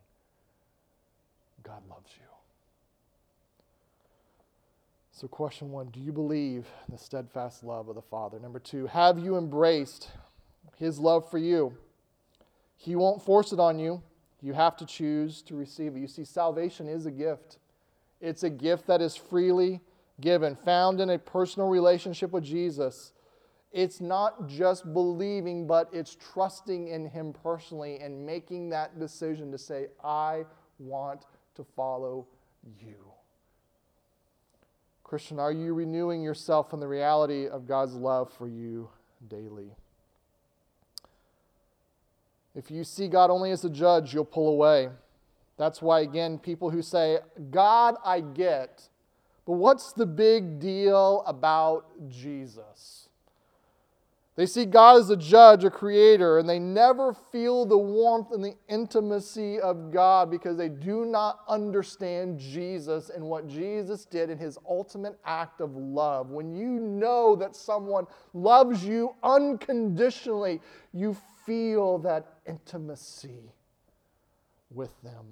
God 1.63 1.81
loves 1.89 2.11
you. 2.17 2.25
So, 5.15 5.29
question 5.29 5.71
one 5.71 5.87
Do 5.87 6.01
you 6.01 6.11
believe 6.11 6.67
the 6.89 6.97
steadfast 6.97 7.63
love 7.63 7.87
of 7.87 7.95
the 7.95 8.01
Father? 8.01 8.37
Number 8.37 8.59
two, 8.59 8.85
have 8.87 9.17
you 9.17 9.37
embraced 9.37 10.09
his 10.75 10.99
love 10.99 11.29
for 11.29 11.37
you. 11.37 11.77
He 12.77 12.95
won't 12.95 13.21
force 13.21 13.51
it 13.51 13.59
on 13.59 13.79
you. 13.79 14.01
You 14.41 14.53
have 14.53 14.77
to 14.77 14.85
choose 14.85 15.41
to 15.43 15.55
receive 15.55 15.95
it. 15.95 15.99
You 15.99 16.07
see, 16.07 16.25
salvation 16.25 16.87
is 16.87 17.05
a 17.05 17.11
gift, 17.11 17.57
it's 18.21 18.43
a 18.43 18.49
gift 18.49 18.87
that 18.87 19.01
is 19.01 19.15
freely 19.15 19.81
given, 20.21 20.55
found 20.55 21.01
in 21.01 21.09
a 21.09 21.17
personal 21.17 21.67
relationship 21.67 22.31
with 22.31 22.43
Jesus. 22.43 23.13
It's 23.71 23.99
not 23.99 24.47
just 24.47 24.93
believing, 24.93 25.67
but 25.67 25.89
it's 25.91 26.15
trusting 26.15 26.87
in 26.87 27.09
Him 27.09 27.33
personally 27.33 27.99
and 27.99 28.25
making 28.25 28.69
that 28.69 28.99
decision 28.99 29.51
to 29.51 29.57
say, 29.57 29.87
I 30.03 30.45
want 30.79 31.25
to 31.55 31.63
follow 31.75 32.27
you. 32.79 33.14
Christian, 35.15 35.39
are 35.39 35.53
you 35.53 35.73
renewing 35.73 36.21
yourself 36.21 36.73
in 36.73 36.81
the 36.81 36.87
reality 36.89 37.47
of 37.47 37.65
God's 37.65 37.93
love 37.93 38.33
for 38.33 38.49
you 38.49 38.89
daily? 39.29 39.73
If 42.53 42.69
you 42.69 42.83
see 42.83 43.07
God 43.07 43.29
only 43.29 43.51
as 43.51 43.63
a 43.63 43.69
judge, 43.69 44.13
you'll 44.13 44.25
pull 44.25 44.49
away. 44.49 44.89
That's 45.57 45.81
why, 45.81 46.01
again, 46.01 46.37
people 46.37 46.69
who 46.69 46.81
say, 46.81 47.19
God, 47.49 47.95
I 48.03 48.19
get, 48.19 48.89
but 49.45 49.53
what's 49.53 49.93
the 49.93 50.05
big 50.05 50.59
deal 50.59 51.23
about 51.25 51.85
Jesus? 52.09 53.07
They 54.35 54.45
see 54.45 54.65
God 54.65 54.99
as 54.99 55.09
a 55.09 55.15
judge, 55.15 55.63
a 55.63 55.69
creator, 55.69 56.39
and 56.39 56.49
they 56.49 56.59
never 56.59 57.13
feel 57.13 57.65
the 57.65 57.77
warmth 57.77 58.33
and 58.33 58.43
the 58.43 58.55
intimacy 58.67 59.61
of 59.61 59.91
God 59.91 60.29
because 60.29 60.57
they 60.57 60.67
do 60.67 61.05
not 61.05 61.39
understand 61.47 62.37
Jesus 62.37 63.09
and 63.09 63.23
what 63.23 63.47
Jesus 63.47 64.03
did 64.03 64.29
in 64.29 64.37
his 64.37 64.57
ultimate 64.67 65.17
act 65.23 65.61
of 65.61 65.73
love. 65.77 66.31
When 66.31 66.53
you 66.53 66.67
know 66.67 67.37
that 67.37 67.55
someone 67.55 68.07
loves 68.33 68.83
you 68.83 69.15
unconditionally, 69.23 70.59
you 70.91 71.15
feel 71.45 71.97
that 71.99 72.39
intimacy 72.45 73.53
with 74.69 74.91
them. 75.01 75.25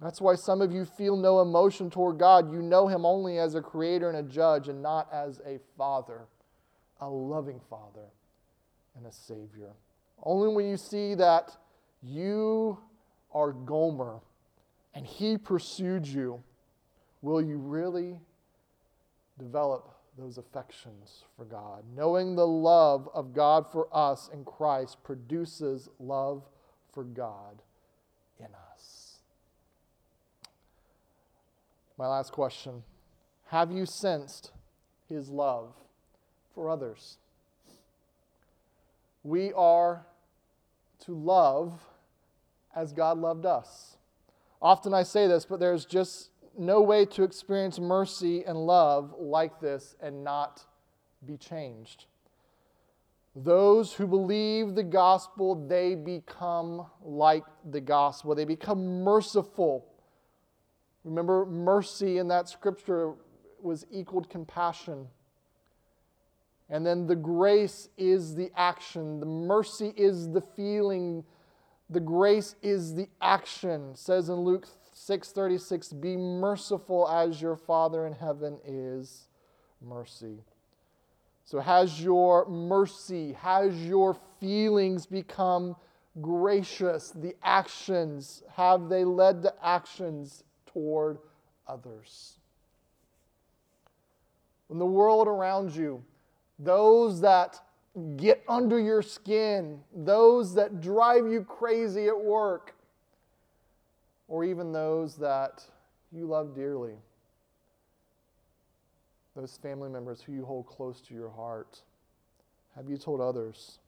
That's 0.00 0.20
why 0.20 0.34
some 0.34 0.62
of 0.62 0.72
you 0.72 0.86
feel 0.86 1.16
no 1.16 1.42
emotion 1.42 1.90
toward 1.90 2.18
God. 2.18 2.50
You 2.50 2.62
know 2.62 2.86
Him 2.86 3.04
only 3.04 3.38
as 3.38 3.54
a 3.54 3.60
creator 3.60 4.08
and 4.08 4.16
a 4.18 4.22
judge 4.22 4.68
and 4.68 4.82
not 4.82 5.08
as 5.12 5.40
a 5.46 5.58
father, 5.76 6.26
a 7.00 7.08
loving 7.08 7.60
father 7.68 8.08
and 8.96 9.06
a 9.06 9.12
savior. 9.12 9.72
Only 10.22 10.54
when 10.54 10.66
you 10.66 10.76
see 10.76 11.14
that 11.14 11.56
you 12.02 12.78
are 13.32 13.52
Gomer 13.52 14.20
and 14.94 15.06
he 15.06 15.36
pursued 15.36 16.06
you 16.06 16.42
will 17.20 17.42
you 17.42 17.58
really 17.58 18.18
develop 19.38 19.94
those 20.18 20.38
affections 20.38 21.24
for 21.36 21.44
God. 21.44 21.84
Knowing 21.94 22.34
the 22.34 22.46
love 22.46 23.08
of 23.12 23.34
God 23.34 23.70
for 23.70 23.88
us 23.92 24.30
in 24.32 24.44
Christ 24.44 25.02
produces 25.04 25.88
love 25.98 26.42
for 26.92 27.04
God 27.04 27.60
in 28.38 28.46
us. 28.46 29.18
My 31.98 32.06
last 32.06 32.32
question 32.32 32.82
Have 33.48 33.70
you 33.70 33.84
sensed 33.84 34.52
his 35.08 35.28
love 35.28 35.74
for 36.54 36.70
others? 36.70 37.18
We 39.26 39.52
are 39.54 40.06
to 41.00 41.12
love 41.12 41.82
as 42.76 42.92
God 42.92 43.18
loved 43.18 43.44
us. 43.44 43.96
Often 44.62 44.94
I 44.94 45.02
say 45.02 45.26
this, 45.26 45.44
but 45.44 45.58
there's 45.58 45.84
just 45.84 46.30
no 46.56 46.80
way 46.80 47.04
to 47.06 47.24
experience 47.24 47.80
mercy 47.80 48.44
and 48.44 48.56
love 48.56 49.16
like 49.18 49.58
this 49.58 49.96
and 50.00 50.22
not 50.22 50.64
be 51.26 51.36
changed. 51.36 52.06
Those 53.34 53.92
who 53.92 54.06
believe 54.06 54.76
the 54.76 54.84
gospel, 54.84 55.66
they 55.66 55.96
become 55.96 56.86
like 57.02 57.44
the 57.68 57.80
gospel. 57.80 58.36
They 58.36 58.44
become 58.44 59.02
merciful. 59.02 59.86
Remember, 61.02 61.44
mercy 61.44 62.18
in 62.18 62.28
that 62.28 62.48
scripture 62.48 63.14
was 63.60 63.86
equaled 63.90 64.30
compassion. 64.30 65.08
And 66.68 66.84
then 66.84 67.06
the 67.06 67.16
grace 67.16 67.88
is 67.96 68.34
the 68.34 68.50
action, 68.56 69.20
the 69.20 69.26
mercy 69.26 69.92
is 69.96 70.30
the 70.30 70.40
feeling, 70.40 71.24
the 71.88 72.00
grace 72.00 72.56
is 72.62 72.94
the 72.94 73.08
action. 73.20 73.90
It 73.90 73.98
says 73.98 74.28
in 74.28 74.40
Luke 74.40 74.66
6:36, 74.92 75.92
"Be 75.92 76.16
merciful 76.16 77.08
as 77.08 77.40
your 77.40 77.54
Father 77.54 78.06
in 78.06 78.14
heaven 78.14 78.58
is 78.64 79.28
mercy." 79.80 80.44
So 81.44 81.60
has 81.60 82.02
your 82.02 82.46
mercy, 82.46 83.34
has 83.34 83.86
your 83.86 84.14
feelings 84.40 85.06
become 85.06 85.76
gracious? 86.20 87.12
The 87.12 87.36
actions, 87.40 88.42
have 88.48 88.88
they 88.88 89.04
led 89.04 89.42
to 89.42 89.54
actions 89.64 90.42
toward 90.66 91.20
others? 91.68 92.40
When 94.66 94.80
the 94.80 94.86
world 94.86 95.28
around 95.28 95.76
you, 95.76 96.04
those 96.58 97.20
that 97.20 97.60
get 98.16 98.42
under 98.48 98.78
your 98.78 99.02
skin, 99.02 99.80
those 99.94 100.54
that 100.54 100.80
drive 100.80 101.30
you 101.30 101.42
crazy 101.42 102.08
at 102.08 102.18
work, 102.18 102.74
or 104.28 104.44
even 104.44 104.72
those 104.72 105.16
that 105.16 105.64
you 106.12 106.26
love 106.26 106.54
dearly, 106.54 106.94
those 109.34 109.58
family 109.62 109.88
members 109.88 110.20
who 110.20 110.32
you 110.32 110.44
hold 110.44 110.66
close 110.66 111.00
to 111.00 111.14
your 111.14 111.30
heart? 111.30 111.82
Have 112.74 112.88
you 112.88 112.98
told 112.98 113.20
others 113.20 113.78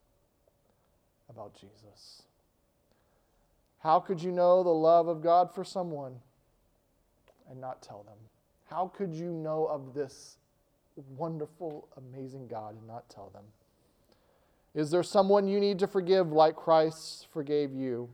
about 1.28 1.54
Jesus? 1.54 2.22
How 3.80 4.00
could 4.00 4.22
you 4.22 4.32
know 4.32 4.62
the 4.62 4.70
love 4.70 5.08
of 5.08 5.22
God 5.22 5.54
for 5.54 5.64
someone 5.64 6.14
and 7.50 7.60
not 7.60 7.82
tell 7.82 8.02
them? 8.04 8.16
How 8.66 8.90
could 8.94 9.14
you 9.14 9.30
know 9.30 9.66
of 9.66 9.94
this 9.94 10.37
wonderful, 11.16 11.88
amazing 11.96 12.48
God 12.48 12.76
and 12.76 12.86
not 12.86 13.08
tell 13.08 13.30
them? 13.30 13.44
Is 14.74 14.90
there 14.90 15.02
someone 15.02 15.48
you 15.48 15.60
need 15.60 15.78
to 15.80 15.86
forgive 15.86 16.32
like 16.32 16.56
Christ 16.56 17.26
forgave 17.32 17.72
you? 17.72 18.08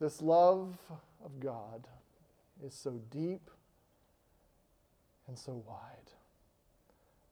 This 0.00 0.20
love 0.20 0.76
of 1.24 1.40
God 1.40 1.86
is 2.64 2.74
so 2.74 3.00
deep 3.10 3.50
and 5.28 5.38
so 5.38 5.62
wide. 5.66 6.10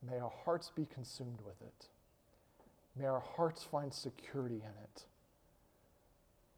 May 0.09 0.19
our 0.19 0.31
hearts 0.43 0.71
be 0.75 0.85
consumed 0.85 1.39
with 1.45 1.61
it. 1.61 1.87
May 2.97 3.05
our 3.05 3.23
hearts 3.35 3.63
find 3.63 3.93
security 3.93 4.55
in 4.55 4.83
it. 4.83 5.03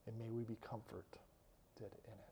And 0.08 0.18
may 0.18 0.30
we 0.30 0.44
be 0.44 0.58
comforted 0.62 1.04
in 1.80 1.86
it. 1.86 2.25